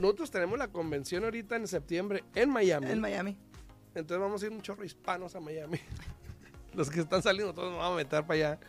Nosotros 0.00 0.30
tenemos 0.30 0.58
la 0.58 0.68
convención 0.68 1.24
ahorita 1.24 1.56
en 1.56 1.66
septiembre 1.66 2.24
en 2.34 2.50
Miami. 2.50 2.90
En 2.90 3.00
Miami. 3.00 3.38
Entonces 3.94 4.18
vamos 4.18 4.42
a 4.42 4.46
ir 4.46 4.52
un 4.52 4.60
chorro 4.60 4.84
hispanos 4.84 5.34
a 5.34 5.40
Miami. 5.40 5.78
Los 6.74 6.90
que 6.90 7.00
están 7.00 7.22
saliendo, 7.22 7.54
todos 7.54 7.70
nos 7.70 7.78
vamos 7.78 7.94
a 7.94 7.96
meter 7.96 8.26
para 8.26 8.34
allá. 8.34 8.60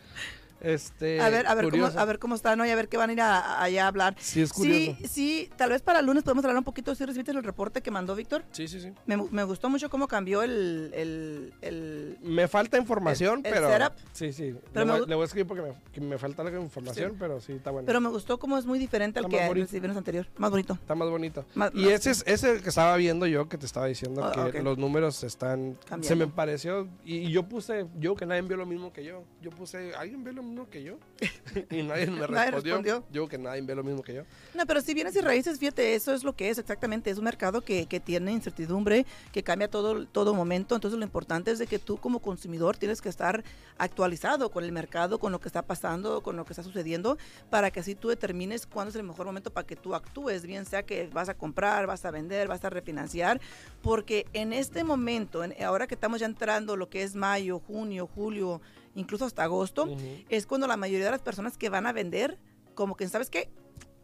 Este, 0.60 1.20
a 1.20 1.28
ver, 1.28 1.46
a 1.46 1.54
ver, 1.54 1.70
cómo, 1.70 1.86
a 1.86 2.04
ver 2.04 2.18
cómo 2.18 2.34
están 2.34 2.60
hoy, 2.60 2.70
a 2.70 2.76
ver 2.76 2.88
qué 2.88 2.96
van 2.96 3.10
a 3.10 3.12
ir 3.12 3.20
allá 3.20 3.84
a 3.84 3.88
hablar. 3.88 4.16
Sí, 4.18 4.42
es 4.42 4.52
curioso. 4.52 4.96
Sí, 5.00 5.08
sí, 5.08 5.50
tal 5.56 5.70
vez 5.70 5.82
para 5.82 6.00
el 6.00 6.06
lunes 6.06 6.24
podemos 6.24 6.44
hablar 6.44 6.58
un 6.58 6.64
poquito. 6.64 6.94
¿Sí 6.94 7.04
recibiste 7.04 7.32
el 7.32 7.42
reporte 7.42 7.82
que 7.82 7.90
mandó 7.90 8.14
Víctor? 8.14 8.44
Sí, 8.52 8.66
sí, 8.68 8.80
sí. 8.80 8.92
Me, 9.06 9.16
me, 9.16 9.44
gustó 9.44 9.68
mucho 9.68 9.90
cómo 9.90 10.08
cambió 10.08 10.42
el... 10.42 10.90
el, 10.94 11.54
el 11.60 12.18
me 12.22 12.48
falta 12.48 12.78
información, 12.78 13.42
pero... 13.42 13.68
Sí, 14.12 14.32
sí. 14.32 14.54
le, 14.74 14.84
voy, 14.84 15.22
a 15.22 15.24
escribir 15.24 15.46
porque 15.46 15.62
me, 16.00 16.06
me 16.06 16.18
falta 16.18 16.42
la 16.42 16.50
información, 16.58 17.16
pero 17.18 17.40
sí, 17.40 17.52
está 17.52 17.70
bueno. 17.70 17.86
Pero 17.86 18.00
me 18.00 18.08
gustó 18.08 18.38
cómo 18.38 18.56
es 18.56 18.66
muy 18.66 18.78
diferente 18.78 19.18
al 19.18 19.28
que 19.28 19.52
recibimos 19.52 19.96
anterior. 19.96 20.26
Más 20.36 20.50
bonito. 20.50 20.74
Está 20.74 20.94
más 20.94 21.10
bonito. 21.10 21.44
y 21.74 21.88
ese 21.88 22.10
es 22.10 22.24
ese 22.26 22.62
que 22.62 22.68
estaba 22.68 22.96
viendo 22.96 23.26
yo, 23.26 23.48
que 23.48 23.58
te 23.58 23.66
estaba 23.66 23.86
diciendo 23.86 24.24
oh, 24.24 24.50
que 24.50 24.62
los 24.62 24.78
números 24.78 25.22
están... 25.22 25.78
Se 26.00 26.16
me 26.16 26.26
pareció... 26.26 26.88
Y, 27.04 27.30
yo 27.30 27.42
puse... 27.44 27.86
Yo 27.98 28.14
que 28.14 28.26
nadie 28.26 28.42
vio 28.42 28.56
lo 28.56 28.66
mismo 28.66 28.92
que 28.92 29.04
yo. 29.04 29.24
Yo 29.42 29.50
puse... 29.50 29.94
¿Alguien 29.94 30.24
ve 30.24 30.32
lo 30.32 30.42
mismo 30.42 30.45
que 30.70 30.82
yo? 30.82 30.98
y 31.70 31.82
nadie 31.82 32.06
me 32.06 32.26
respondió. 32.26 33.04
Yo 33.10 33.28
que 33.28 33.38
nadie 33.38 33.62
ve 33.62 33.74
lo 33.74 33.84
mismo 33.84 34.02
que 34.02 34.14
yo. 34.14 34.22
No, 34.54 34.66
pero 34.66 34.80
si 34.80 34.94
vienes 34.94 35.16
y 35.16 35.20
raíces, 35.20 35.58
fíjate, 35.58 35.94
eso 35.94 36.14
es 36.14 36.24
lo 36.24 36.34
que 36.34 36.50
es 36.50 36.58
exactamente. 36.58 37.10
Es 37.10 37.18
un 37.18 37.24
mercado 37.24 37.60
que, 37.60 37.86
que 37.86 38.00
tiene 38.00 38.32
incertidumbre, 38.32 39.06
que 39.32 39.42
cambia 39.42 39.68
todo, 39.68 40.06
todo 40.06 40.34
momento. 40.34 40.74
Entonces, 40.74 40.98
lo 40.98 41.04
importante 41.04 41.50
es 41.50 41.58
de 41.58 41.66
que 41.66 41.78
tú 41.78 41.96
como 41.98 42.20
consumidor 42.20 42.76
tienes 42.76 43.00
que 43.00 43.08
estar 43.08 43.44
actualizado 43.78 44.50
con 44.50 44.64
el 44.64 44.72
mercado, 44.72 45.18
con 45.18 45.32
lo 45.32 45.40
que 45.40 45.48
está 45.48 45.62
pasando, 45.62 46.22
con 46.22 46.36
lo 46.36 46.44
que 46.44 46.52
está 46.52 46.62
sucediendo, 46.62 47.18
para 47.50 47.70
que 47.70 47.80
así 47.80 47.94
tú 47.94 48.08
determines 48.08 48.66
cuándo 48.66 48.90
es 48.90 48.96
el 48.96 49.02
mejor 49.02 49.26
momento 49.26 49.52
para 49.52 49.66
que 49.66 49.76
tú 49.76 49.94
actúes, 49.94 50.46
bien 50.46 50.64
sea 50.66 50.84
que 50.84 51.08
vas 51.12 51.28
a 51.28 51.34
comprar, 51.34 51.86
vas 51.86 52.04
a 52.04 52.10
vender, 52.10 52.48
vas 52.48 52.64
a 52.64 52.70
refinanciar, 52.70 53.40
porque 53.82 54.26
en 54.32 54.52
este 54.52 54.84
momento, 54.84 55.42
ahora 55.64 55.86
que 55.86 55.94
estamos 55.94 56.20
ya 56.20 56.26
entrando 56.26 56.76
lo 56.76 56.88
que 56.88 57.02
es 57.02 57.14
mayo, 57.14 57.58
junio, 57.58 58.08
julio, 58.12 58.60
incluso 58.96 59.24
hasta 59.24 59.44
agosto, 59.44 59.88
es 60.28 60.46
cuando 60.46 60.66
la 60.66 60.76
mayoría 60.76 61.04
de 61.04 61.12
las 61.12 61.22
personas 61.22 61.56
que 61.56 61.68
van 61.68 61.86
a 61.86 61.92
vender, 61.92 62.38
como 62.74 62.96
que, 62.96 63.06
¿sabes 63.08 63.30
qué? 63.30 63.48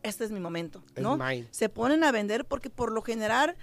Este 0.04 0.24
es 0.24 0.30
mi 0.30 0.38
momento, 0.38 0.84
¿no? 0.96 1.18
Se 1.50 1.68
ponen 1.68 2.04
a 2.04 2.12
vender 2.12 2.44
porque 2.44 2.70
por 2.70 2.92
lo 2.92 3.02
general 3.02 3.56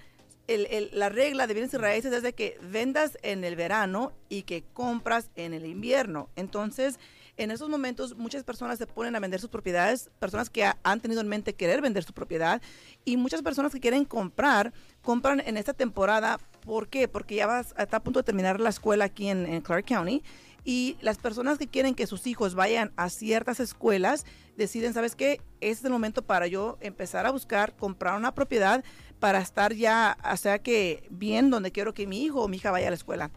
la 0.48 1.08
regla 1.08 1.46
de 1.46 1.54
bienes 1.54 1.72
y 1.72 1.76
raíces 1.76 2.12
es 2.12 2.22
de 2.22 2.34
que 2.34 2.58
vendas 2.60 3.16
en 3.22 3.44
el 3.44 3.54
verano 3.54 4.12
y 4.28 4.42
que 4.42 4.64
compras 4.72 5.30
en 5.36 5.54
el 5.54 5.64
invierno. 5.64 6.28
Entonces, 6.34 6.98
en 7.36 7.52
esos 7.52 7.68
momentos 7.68 8.16
muchas 8.16 8.42
personas 8.42 8.76
se 8.76 8.86
ponen 8.88 9.14
a 9.14 9.20
vender 9.20 9.40
sus 9.40 9.48
propiedades, 9.48 10.10
personas 10.18 10.50
que 10.50 10.68
han 10.82 11.00
tenido 11.00 11.20
en 11.20 11.28
mente 11.28 11.54
querer 11.54 11.80
vender 11.80 12.02
su 12.02 12.12
propiedad 12.12 12.60
y 13.04 13.16
muchas 13.16 13.42
personas 13.42 13.72
que 13.72 13.80
quieren 13.80 14.04
comprar, 14.04 14.72
compran 15.02 15.40
en 15.40 15.56
esta 15.56 15.72
temporada 15.72 16.40
¿Por 16.60 16.88
qué? 16.88 17.08
Porque 17.08 17.36
ya 17.36 17.46
vas, 17.46 17.74
está 17.78 17.98
a 17.98 18.02
punto 18.02 18.20
de 18.20 18.24
terminar 18.24 18.60
la 18.60 18.68
escuela 18.68 19.06
aquí 19.06 19.28
en, 19.28 19.46
en 19.46 19.60
Clark 19.62 19.86
County 19.86 20.22
y 20.64 20.96
las 21.00 21.18
personas 21.18 21.58
que 21.58 21.66
quieren 21.66 21.94
que 21.94 22.06
sus 22.06 22.26
hijos 22.26 22.54
vayan 22.54 22.92
a 22.96 23.08
ciertas 23.08 23.60
escuelas 23.60 24.24
deciden, 24.56 24.92
¿sabes 24.92 25.16
qué? 25.16 25.40
Este 25.60 25.80
es 25.80 25.84
el 25.84 25.92
momento 25.92 26.22
para 26.22 26.46
yo 26.46 26.78
empezar 26.80 27.26
a 27.26 27.30
buscar, 27.30 27.74
comprar 27.76 28.16
una 28.18 28.34
propiedad 28.34 28.84
para 29.18 29.40
estar 29.40 29.74
ya, 29.74 30.16
o 30.30 30.36
sea 30.36 30.60
que 30.60 31.04
bien 31.10 31.50
donde 31.50 31.72
quiero 31.72 31.94
que 31.94 32.06
mi 32.06 32.24
hijo 32.24 32.42
o 32.42 32.48
mi 32.48 32.56
hija 32.58 32.70
vaya 32.70 32.88
a 32.88 32.90
la 32.90 32.96
escuela. 32.96 33.30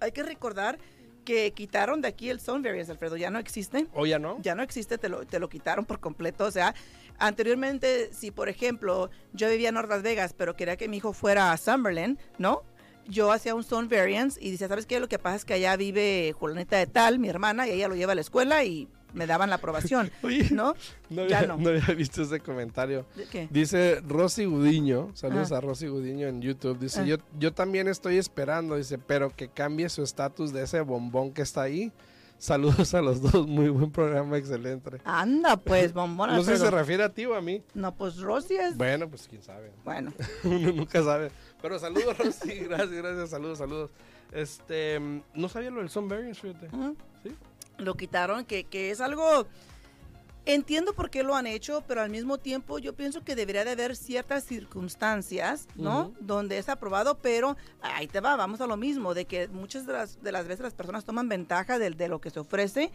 Hay 0.00 0.12
que 0.12 0.22
recordar 0.22 0.78
que 1.24 1.52
quitaron 1.52 2.00
de 2.00 2.08
aquí 2.08 2.30
el 2.30 2.40
Zone 2.40 2.66
Variance, 2.66 2.90
Alfredo, 2.90 3.16
ya 3.16 3.30
no 3.30 3.38
existe. 3.38 3.86
¿O 3.94 4.06
ya 4.06 4.18
no? 4.18 4.38
Ya 4.40 4.54
no 4.54 4.62
existe, 4.62 4.98
te 4.98 5.08
lo, 5.08 5.26
te 5.26 5.38
lo 5.38 5.48
quitaron 5.48 5.84
por 5.84 6.00
completo. 6.00 6.44
O 6.44 6.50
sea, 6.50 6.74
anteriormente, 7.18 8.12
si 8.12 8.30
por 8.30 8.48
ejemplo 8.48 9.10
yo 9.32 9.48
vivía 9.48 9.68
en 9.68 9.74
North 9.74 9.90
Las 9.90 10.02
Vegas, 10.02 10.34
pero 10.36 10.56
quería 10.56 10.76
que 10.76 10.88
mi 10.88 10.96
hijo 10.96 11.12
fuera 11.12 11.52
a 11.52 11.56
Summerlin, 11.56 12.18
¿no? 12.38 12.62
Yo 13.08 13.32
hacía 13.32 13.54
un 13.54 13.64
zone 13.64 13.88
variance 13.88 14.38
y 14.42 14.50
dice, 14.50 14.68
¿sabes 14.68 14.86
qué? 14.86 15.00
Lo 15.00 15.08
que 15.08 15.18
pasa 15.18 15.36
es 15.36 15.44
que 15.44 15.54
allá 15.54 15.76
vive 15.76 16.34
Julanita 16.38 16.76
de 16.76 16.86
tal, 16.86 17.18
mi 17.18 17.28
hermana, 17.28 17.66
y 17.66 17.72
ella 17.72 17.88
lo 17.88 17.96
lleva 17.96 18.12
a 18.12 18.14
la 18.14 18.20
escuela 18.20 18.64
y 18.64 18.88
me 19.12 19.26
daban 19.26 19.50
la 19.50 19.56
aprobación, 19.56 20.10
¿no? 20.52 20.74
No 21.08 21.22
había, 21.22 21.42
no. 21.42 21.54
había, 21.54 21.94
visto 21.94 22.22
ese 22.22 22.40
comentario. 22.40 23.06
qué? 23.30 23.48
Dice 23.50 24.00
Rosy 24.06 24.44
Gudiño, 24.44 25.10
saludos 25.14 25.52
a 25.52 25.60
Rosy 25.60 25.88
Gudiño 25.88 26.28
en 26.28 26.40
YouTube, 26.40 26.78
dice, 26.78 27.00
ah. 27.00 27.04
yo, 27.04 27.16
yo 27.38 27.52
también 27.52 27.88
estoy 27.88 28.18
esperando, 28.18 28.76
dice, 28.76 28.98
pero 28.98 29.34
que 29.34 29.48
cambie 29.48 29.88
su 29.88 30.02
estatus 30.02 30.52
de 30.52 30.62
ese 30.62 30.80
bombón 30.80 31.32
que 31.32 31.42
está 31.42 31.62
ahí. 31.62 31.92
Saludos 32.40 32.94
a 32.94 33.02
los 33.02 33.20
dos, 33.20 33.46
muy 33.46 33.68
buen 33.68 33.90
programa, 33.90 34.38
excelente. 34.38 34.98
Anda, 35.04 35.58
pues, 35.58 35.92
bombón. 35.94 36.30
no 36.30 36.42
sé 36.42 36.56
si 36.56 36.62
se 36.62 36.70
refiere 36.70 37.02
a 37.04 37.10
ti 37.10 37.26
o 37.26 37.34
a 37.34 37.42
mí. 37.42 37.62
No, 37.74 37.94
pues 37.94 38.16
Rosy 38.16 38.54
es... 38.56 38.78
Bueno, 38.78 39.10
pues 39.10 39.28
quién 39.28 39.42
sabe. 39.42 39.72
Bueno. 39.84 40.10
Uno 40.44 40.72
nunca 40.72 41.02
sabe. 41.02 41.30
Pero 41.62 41.78
saludos, 41.78 42.16
Rosy, 42.18 42.60
gracias, 42.60 42.92
gracias, 42.92 43.30
saludos, 43.30 43.58
saludos. 43.58 43.90
Este, 44.32 45.00
no 45.34 45.48
sabía 45.48 45.70
lo 45.70 45.80
del 45.80 45.90
Sun 45.90 46.08
Variance, 46.08 46.40
fíjate. 46.40 46.70
¿Sí? 47.22 47.34
Lo 47.78 47.94
quitaron, 47.94 48.44
que, 48.44 48.64
que 48.64 48.90
es 48.90 49.00
algo 49.00 49.46
Entiendo 50.46 50.94
por 50.94 51.10
qué 51.10 51.22
lo 51.22 51.36
han 51.36 51.46
hecho, 51.46 51.84
pero 51.86 52.00
al 52.00 52.10
mismo 52.10 52.38
tiempo 52.38 52.78
yo 52.78 52.94
pienso 52.94 53.22
que 53.22 53.36
debería 53.36 53.64
de 53.64 53.72
haber 53.72 53.94
ciertas 53.94 54.42
circunstancias, 54.44 55.68
¿no? 55.76 56.14
Donde 56.18 56.56
es 56.56 56.70
aprobado, 56.70 57.18
pero 57.18 57.58
ahí 57.82 58.06
te 58.06 58.20
va, 58.20 58.36
vamos 58.36 58.60
a 58.62 58.66
lo 58.66 58.78
mismo, 58.78 59.12
de 59.12 59.26
que 59.26 59.48
muchas 59.48 59.86
de 59.86 59.92
las, 59.92 60.22
de 60.22 60.32
las 60.32 60.48
veces 60.48 60.62
las 60.62 60.74
personas 60.74 61.04
toman 61.04 61.28
ventaja 61.28 61.78
de, 61.78 61.90
de 61.90 62.08
lo 62.08 62.22
que 62.22 62.30
se 62.30 62.40
ofrece 62.40 62.90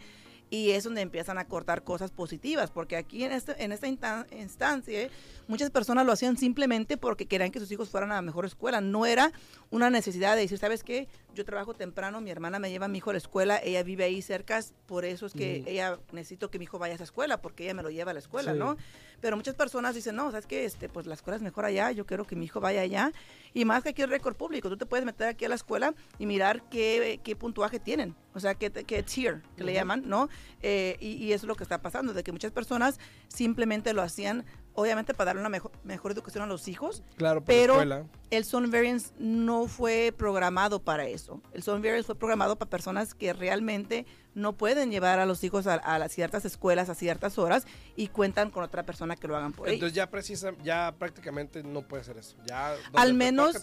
y 0.50 0.70
es 0.70 0.84
donde 0.84 1.00
empiezan 1.00 1.38
a 1.38 1.46
cortar 1.46 1.82
cosas 1.82 2.10
positivas, 2.10 2.70
porque 2.70 2.96
aquí 2.96 3.24
en, 3.24 3.32
este, 3.32 3.62
en 3.62 3.72
esta 3.72 3.88
instancia 3.88 5.08
muchas 5.48 5.70
personas 5.70 6.06
lo 6.06 6.12
hacían 6.12 6.36
simplemente 6.36 6.96
porque 6.96 7.26
querían 7.26 7.50
que 7.50 7.60
sus 7.60 7.70
hijos 7.72 7.88
fueran 7.88 8.12
a 8.12 8.16
la 8.16 8.22
mejor 8.22 8.46
escuela, 8.46 8.80
no 8.80 9.06
era 9.06 9.32
una 9.70 9.90
necesidad 9.90 10.36
de 10.36 10.42
decir, 10.42 10.58
¿sabes 10.58 10.84
qué? 10.84 11.08
Yo 11.36 11.44
trabajo 11.44 11.74
temprano, 11.74 12.22
mi 12.22 12.30
hermana 12.30 12.58
me 12.58 12.70
lleva 12.70 12.86
a 12.86 12.88
mi 12.88 12.96
hijo 12.96 13.10
a 13.10 13.12
la 13.12 13.18
escuela, 13.18 13.60
ella 13.62 13.82
vive 13.82 14.04
ahí 14.04 14.22
cerca, 14.22 14.58
por 14.86 15.04
eso 15.04 15.26
es 15.26 15.34
que 15.34 15.64
ella 15.66 15.98
necesito 16.10 16.50
que 16.50 16.58
mi 16.58 16.64
hijo 16.64 16.78
vaya 16.78 16.92
a 16.92 16.94
esa 16.94 17.04
escuela, 17.04 17.42
porque 17.42 17.64
ella 17.64 17.74
me 17.74 17.82
lo 17.82 17.90
lleva 17.90 18.12
a 18.12 18.14
la 18.14 18.20
escuela, 18.20 18.54
¿no? 18.54 18.78
Pero 19.20 19.36
muchas 19.36 19.54
personas 19.54 19.94
dicen, 19.94 20.16
no, 20.16 20.30
¿sabes 20.30 20.46
qué? 20.46 20.64
Este, 20.64 20.88
pues 20.88 21.04
la 21.04 21.12
escuela 21.12 21.36
es 21.36 21.42
mejor 21.42 21.66
allá, 21.66 21.90
yo 21.90 22.06
quiero 22.06 22.26
que 22.26 22.36
mi 22.36 22.46
hijo 22.46 22.58
vaya 22.60 22.80
allá, 22.80 23.12
y 23.52 23.66
más 23.66 23.82
que 23.82 23.90
aquí 23.90 24.00
el 24.00 24.08
récord 24.08 24.34
público, 24.34 24.70
tú 24.70 24.78
te 24.78 24.86
puedes 24.86 25.04
meter 25.04 25.28
aquí 25.28 25.44
a 25.44 25.50
la 25.50 25.56
escuela 25.56 25.94
y 26.18 26.24
mirar 26.24 26.62
qué, 26.70 27.20
qué 27.22 27.36
puntuaje 27.36 27.80
tienen, 27.80 28.14
o 28.32 28.40
sea, 28.40 28.54
qué, 28.54 28.70
qué 28.70 29.02
tier, 29.02 29.42
que 29.58 29.64
le 29.64 29.74
llaman, 29.74 30.04
¿no? 30.06 30.30
Eh, 30.62 30.96
y, 31.00 31.22
y, 31.22 31.34
eso 31.34 31.44
es 31.44 31.48
lo 31.48 31.54
que 31.54 31.64
está 31.64 31.82
pasando, 31.82 32.14
de 32.14 32.24
que 32.24 32.32
muchas 32.32 32.50
personas 32.50 32.98
simplemente 33.28 33.92
lo 33.92 34.00
hacían 34.00 34.46
obviamente 34.76 35.14
para 35.14 35.30
darle 35.30 35.40
una 35.40 35.48
mejor, 35.48 35.72
mejor 35.82 36.12
educación 36.12 36.44
a 36.44 36.46
los 36.46 36.68
hijos. 36.68 37.02
Claro, 37.16 37.42
pero 37.44 37.82
el 38.30 38.44
Zone 38.44 38.68
Variance 38.68 39.10
no 39.18 39.66
fue 39.68 40.12
programado 40.16 40.80
para 40.80 41.06
eso. 41.06 41.40
El 41.52 41.62
Zone 41.62 41.80
Variance 41.80 42.06
fue 42.06 42.14
programado 42.16 42.56
para 42.56 42.68
personas 42.68 43.14
que 43.14 43.32
realmente 43.32 44.06
no 44.34 44.52
pueden 44.52 44.90
llevar 44.90 45.18
a 45.18 45.26
los 45.26 45.42
hijos 45.44 45.66
a, 45.66 45.98
las 45.98 46.12
ciertas 46.12 46.44
escuelas 46.44 46.90
a 46.90 46.94
ciertas 46.94 47.38
horas 47.38 47.66
y 47.96 48.08
cuentan 48.08 48.50
con 48.50 48.64
otra 48.64 48.82
persona 48.82 49.16
que 49.16 49.26
lo 49.26 49.36
hagan 49.36 49.52
por 49.52 49.66
ellos. 49.68 49.76
Entonces 49.76 49.96
ya 49.96 50.10
precisa, 50.10 50.52
ya 50.62 50.94
prácticamente 50.98 51.62
no 51.62 51.82
puede 51.82 52.04
ser 52.04 52.18
eso. 52.18 52.36
Ya 52.46 52.76
al 52.92 53.14
menos, 53.14 53.56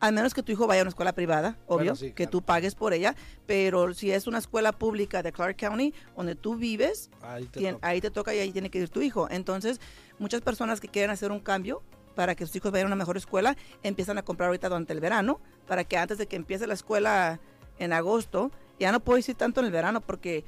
al 0.00 0.12
menos 0.14 0.32
que 0.32 0.42
tu 0.42 0.52
hijo 0.52 0.66
vaya 0.66 0.80
a 0.80 0.84
una 0.84 0.88
escuela 0.88 1.12
privada, 1.12 1.58
obvio, 1.66 1.94
que 2.14 2.26
tú 2.26 2.40
pagues 2.40 2.74
por 2.74 2.94
ella, 2.94 3.14
pero 3.46 3.92
si 3.92 4.12
es 4.12 4.26
una 4.26 4.38
escuela 4.38 4.72
pública 4.72 5.22
de 5.22 5.30
Clark 5.30 5.56
County 5.56 5.92
donde 6.16 6.34
tú 6.34 6.56
vives, 6.56 7.10
ahí 7.20 7.44
te, 7.44 7.76
ahí 7.82 8.00
te 8.00 8.10
toca 8.10 8.34
y 8.34 8.38
ahí 8.38 8.50
tiene 8.50 8.70
que 8.70 8.78
ir 8.78 8.88
tu 8.88 9.02
hijo. 9.02 9.28
Entonces 9.30 9.78
muchas 10.18 10.40
personas 10.40 10.80
que 10.80 10.88
quieren 10.88 11.10
hacer 11.10 11.32
un 11.32 11.40
cambio 11.40 11.82
para 12.14 12.34
que 12.34 12.46
sus 12.46 12.56
hijos 12.56 12.72
vayan 12.72 12.86
a 12.86 12.88
una 12.88 12.96
mejor 12.96 13.16
escuela 13.16 13.56
empiezan 13.82 14.18
a 14.18 14.22
comprar 14.22 14.48
ahorita 14.48 14.68
durante 14.68 14.92
el 14.92 15.00
verano 15.00 15.40
para 15.66 15.84
que 15.84 15.96
antes 15.96 16.18
de 16.18 16.26
que 16.26 16.36
empiece 16.36 16.66
la 16.66 16.74
escuela 16.74 17.40
en 17.78 17.92
agosto 17.92 18.50
ya 18.78 18.92
no 18.92 19.00
puedo 19.00 19.16
decir 19.16 19.34
tanto 19.34 19.60
en 19.60 19.66
el 19.66 19.72
verano 19.72 20.00
porque 20.00 20.44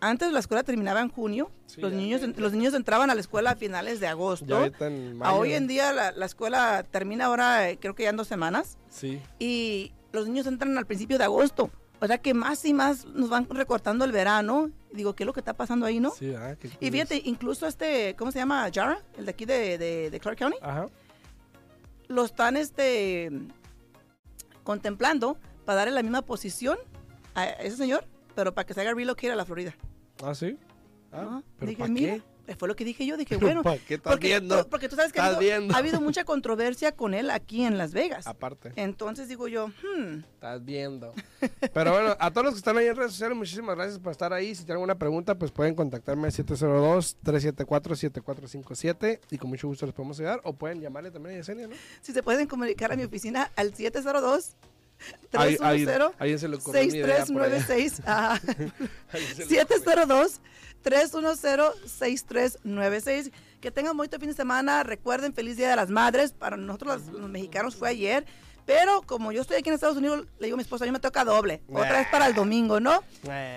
antes 0.00 0.32
la 0.32 0.40
escuela 0.40 0.62
terminaba 0.62 1.00
en 1.00 1.08
junio, 1.08 1.50
los 1.78 1.92
niños 1.92 2.20
los 2.36 2.52
niños 2.52 2.74
entraban 2.74 3.10
a 3.10 3.14
la 3.14 3.20
escuela 3.20 3.52
a 3.52 3.56
finales 3.56 4.00
de 4.00 4.06
agosto. 4.06 4.70
a 5.20 5.32
hoy 5.32 5.54
en 5.54 5.66
día 5.66 5.92
la, 5.92 6.12
la, 6.12 6.26
escuela 6.26 6.84
termina 6.90 7.26
ahora 7.26 7.70
eh, 7.70 7.78
creo 7.80 7.94
que 7.94 8.04
ya 8.04 8.10
en 8.10 8.16
dos 8.16 8.28
semanas. 8.28 8.78
Sí. 8.88 9.20
Y 9.38 9.92
los 10.12 10.26
niños 10.26 10.46
entran 10.46 10.76
al 10.76 10.86
principio 10.86 11.18
de 11.18 11.24
agosto. 11.24 11.70
O 12.00 12.06
sea 12.06 12.18
que 12.18 12.34
más 12.34 12.64
y 12.64 12.74
más 12.74 13.06
nos 13.06 13.30
van 13.30 13.48
recortando 13.48 14.04
el 14.04 14.12
verano. 14.12 14.70
Digo, 14.92 15.14
¿qué 15.14 15.24
es 15.24 15.26
lo 15.26 15.32
que 15.32 15.40
está 15.40 15.54
pasando 15.54 15.86
ahí, 15.86 15.98
no? 16.00 16.10
Sí, 16.10 16.34
ah, 16.34 16.56
qué 16.60 16.70
Y 16.80 16.90
fíjate, 16.90 17.22
incluso 17.24 17.66
este, 17.66 18.14
¿cómo 18.16 18.32
se 18.32 18.38
llama? 18.38 18.68
Jara, 18.72 19.02
el 19.16 19.24
de 19.24 19.30
aquí 19.30 19.44
de, 19.44 19.78
de, 19.78 20.20
Clark 20.20 20.38
County. 20.38 20.58
Ajá. 20.60 20.88
Lo 22.08 22.24
están 22.24 22.56
este, 22.56 23.30
contemplando 24.62 25.38
para 25.64 25.78
darle 25.78 25.94
la 25.94 26.02
misma 26.02 26.22
posición 26.22 26.78
a 27.34 27.46
ese 27.46 27.76
señor, 27.76 28.06
pero 28.34 28.54
para 28.54 28.66
que 28.66 28.74
se 28.74 28.80
haga 28.80 28.94
relocate 28.94 29.32
a 29.32 29.36
la 29.36 29.44
Florida. 29.44 29.74
¿Ah, 30.22 30.34
sí? 30.34 30.58
Ah, 31.12 31.42
¿pero 31.58 31.70
Dije, 31.70 31.88
mira, 31.88 32.18
fue 32.54 32.68
lo 32.68 32.76
que 32.76 32.84
dije 32.84 33.06
yo, 33.06 33.16
dije, 33.16 33.36
bueno, 33.38 33.62
¿Para 33.62 33.78
qué 33.78 33.94
estás 33.94 34.12
porque, 34.12 34.26
viendo? 34.28 34.68
porque 34.68 34.86
tú 34.88 34.96
sabes 34.96 35.12
que 35.12 35.20
ha 35.20 35.28
habido, 35.28 36.00
mucha 36.00 36.24
controversia 36.24 36.92
con 36.92 37.14
él 37.14 37.30
aquí 37.30 37.64
en 37.64 37.78
Las 37.78 37.92
Vegas. 37.92 38.26
Aparte. 38.26 38.72
Entonces 38.76 39.28
digo 39.28 39.46
yo, 39.48 39.68
hmm. 39.68 40.24
Estás 40.34 40.62
viendo. 40.64 41.12
Pero 41.74 41.92
bueno, 41.92 42.16
a 42.18 42.30
todos 42.30 42.44
los 42.44 42.54
que 42.54 42.58
están 42.58 42.78
ahí 42.78 42.86
en 42.86 42.96
redes 42.96 43.12
sociales, 43.12 43.36
muchísimas 43.36 43.74
gracias 43.74 43.98
por 43.98 44.12
estar 44.12 44.32
ahí. 44.32 44.54
Si 44.54 44.62
tienen 44.64 44.76
alguna 44.76 44.96
pregunta, 44.96 45.36
pues 45.36 45.50
pueden 45.50 45.74
contactarme 45.74 46.28
al 46.28 46.32
702-374-7457 46.32 49.18
y 49.30 49.38
con 49.38 49.50
mucho 49.50 49.66
gusto 49.68 49.86
les 49.86 49.94
podemos 49.94 50.18
ayudar. 50.20 50.40
O 50.44 50.52
pueden 50.52 50.80
llamarle 50.80 51.10
también 51.10 51.34
a 51.36 51.38
Yesenia, 51.38 51.66
¿no? 51.66 51.74
Si 52.00 52.12
se 52.12 52.22
pueden 52.22 52.46
comunicar 52.46 52.92
a 52.92 52.96
mi 52.96 53.02
oficina 53.04 53.50
al 53.56 53.74
702 53.74 54.54
310-6396. 55.32 58.02
702-310-6396. 60.84 63.32
Que 63.60 63.70
tengan 63.70 63.96
buen 63.96 64.10
fin 64.10 64.28
de 64.28 64.34
semana. 64.34 64.82
Recuerden, 64.82 65.32
feliz 65.32 65.56
Día 65.56 65.70
de 65.70 65.76
las 65.76 65.88
Madres. 65.90 66.32
Para 66.32 66.58
nosotros 66.58 67.06
los 67.06 67.30
mexicanos 67.30 67.74
fue 67.74 67.88
ayer. 67.88 68.26
Pero 68.66 69.02
como 69.02 69.30
yo 69.30 69.40
estoy 69.40 69.58
aquí 69.58 69.68
en 69.68 69.76
Estados 69.76 69.96
Unidos, 69.96 70.26
le 70.38 70.46
digo 70.46 70.56
a 70.56 70.58
mi 70.58 70.62
esposa, 70.62 70.84
a 70.84 70.86
mí 70.86 70.92
me 70.92 70.98
toca 70.98 71.24
doble. 71.24 71.62
Otra 71.68 71.98
vez 71.98 72.08
para 72.10 72.26
el 72.26 72.34
domingo, 72.34 72.80
¿no? 72.80 73.02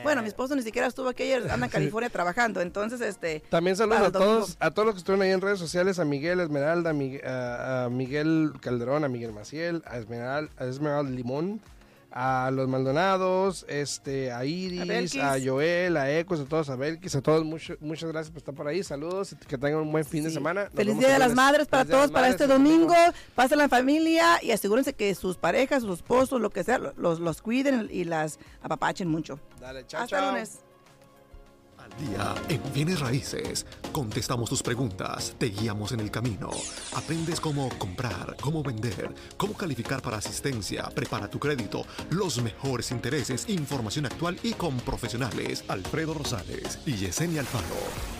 Bueno, 0.04 0.22
mi 0.22 0.28
esposo 0.28 0.56
ni 0.56 0.62
siquiera 0.62 0.88
estuvo 0.88 1.10
aquí 1.10 1.24
ayer, 1.24 1.50
anda 1.50 1.66
en 1.66 1.72
California 1.72 2.10
trabajando. 2.10 2.62
Entonces, 2.62 3.02
este. 3.02 3.42
También 3.50 3.76
saludos 3.76 4.02
a 4.02 4.12
todos, 4.12 4.58
a 4.60 4.72
todos 4.72 4.86
los 4.86 4.96
que 4.96 5.00
estuvieron 5.00 5.24
ahí 5.24 5.32
en 5.32 5.42
redes 5.42 5.60
sociales, 5.60 6.00
a 6.00 6.06
Miguel 6.06 6.40
Esmeralda, 6.40 6.92
a 6.92 7.90
Miguel, 7.90 8.54
Calderón, 8.62 9.04
a 9.04 9.10
Miguel 9.10 9.34
Maciel, 9.34 9.84
a 9.86 9.98
Esmeralda, 9.98 10.52
a 10.58 10.66
Esmeralda 10.66 11.10
Limón 11.10 11.60
a 12.12 12.50
los 12.52 12.68
Maldonados, 12.68 13.66
este, 13.68 14.32
a 14.32 14.46
Iris, 14.46 15.16
a, 15.18 15.38
Joel, 15.44 15.98
a 15.98 16.12
Ecos, 16.18 16.40
a 16.40 16.46
todos, 16.46 16.70
a 16.70 16.76
Belkis, 16.76 17.16
a 17.16 17.22
todos, 17.22 17.46
muchas 17.46 18.10
gracias 18.10 18.32
por 18.32 18.38
estar 18.38 18.56
por 18.56 18.68
ahí, 18.68 18.84
saludos, 18.84 19.36
que 19.48 19.58
tengan 19.58 19.82
un 19.82 19.92
buen 19.92 20.06
fin 20.06 20.24
de 20.24 20.32
semana. 20.32 20.70
Feliz 20.74 20.98
Día 20.98 21.10
de 21.10 21.20
las 21.20 21.36
Madres 21.36 21.68
para 21.68 21.86
todos, 21.86 22.12
para 22.12 22.30
este 22.30 22.48
domingo, 22.48 22.96
pasen 23.36 23.58
la 23.58 23.70
familia 23.70 24.40
y 24.42 24.52
asegúrense 24.52 24.94
que 24.94 25.14
sus 25.16 25.38
parejas, 25.38 25.84
sus 25.84 25.98
esposos, 25.98 26.42
lo 26.42 26.50
que 26.50 26.64
sea, 26.64 26.80
los, 26.80 27.20
los 27.20 27.42
cuiden 27.42 27.90
y 27.92 28.06
las 28.06 28.40
apapachen 28.62 29.08
mucho. 29.08 29.40
Dale, 29.60 29.86
chao, 29.86 30.04
Hasta 30.04 30.32
lunes 30.32 30.60
día 31.98 32.36
en 32.50 32.62
Bienes 32.74 33.00
Raíces. 33.00 33.66
Contestamos 33.92 34.50
tus 34.50 34.62
preguntas, 34.64 35.36
te 35.38 35.48
guiamos 35.48 35.92
en 35.92 36.00
el 36.00 36.12
camino. 36.12 36.50
Aprendes 36.96 37.40
cómo 37.40 37.70
comprar, 37.78 38.36
cómo 38.42 38.64
vender, 38.64 39.14
cómo 39.38 39.54
calificar 39.54 40.02
para 40.02 40.18
asistencia, 40.18 40.90
prepara 40.94 41.30
tu 41.30 41.40
crédito, 41.40 41.86
los 42.10 42.42
mejores 42.42 42.92
intereses, 42.92 43.48
información 43.50 44.06
actual 44.06 44.40
y 44.44 44.54
con 44.54 44.78
profesionales. 44.78 45.64
Alfredo 45.68 46.14
Rosales 46.14 46.80
y 46.86 46.96
Yesenia 46.96 47.42
Alfaro 47.42 47.66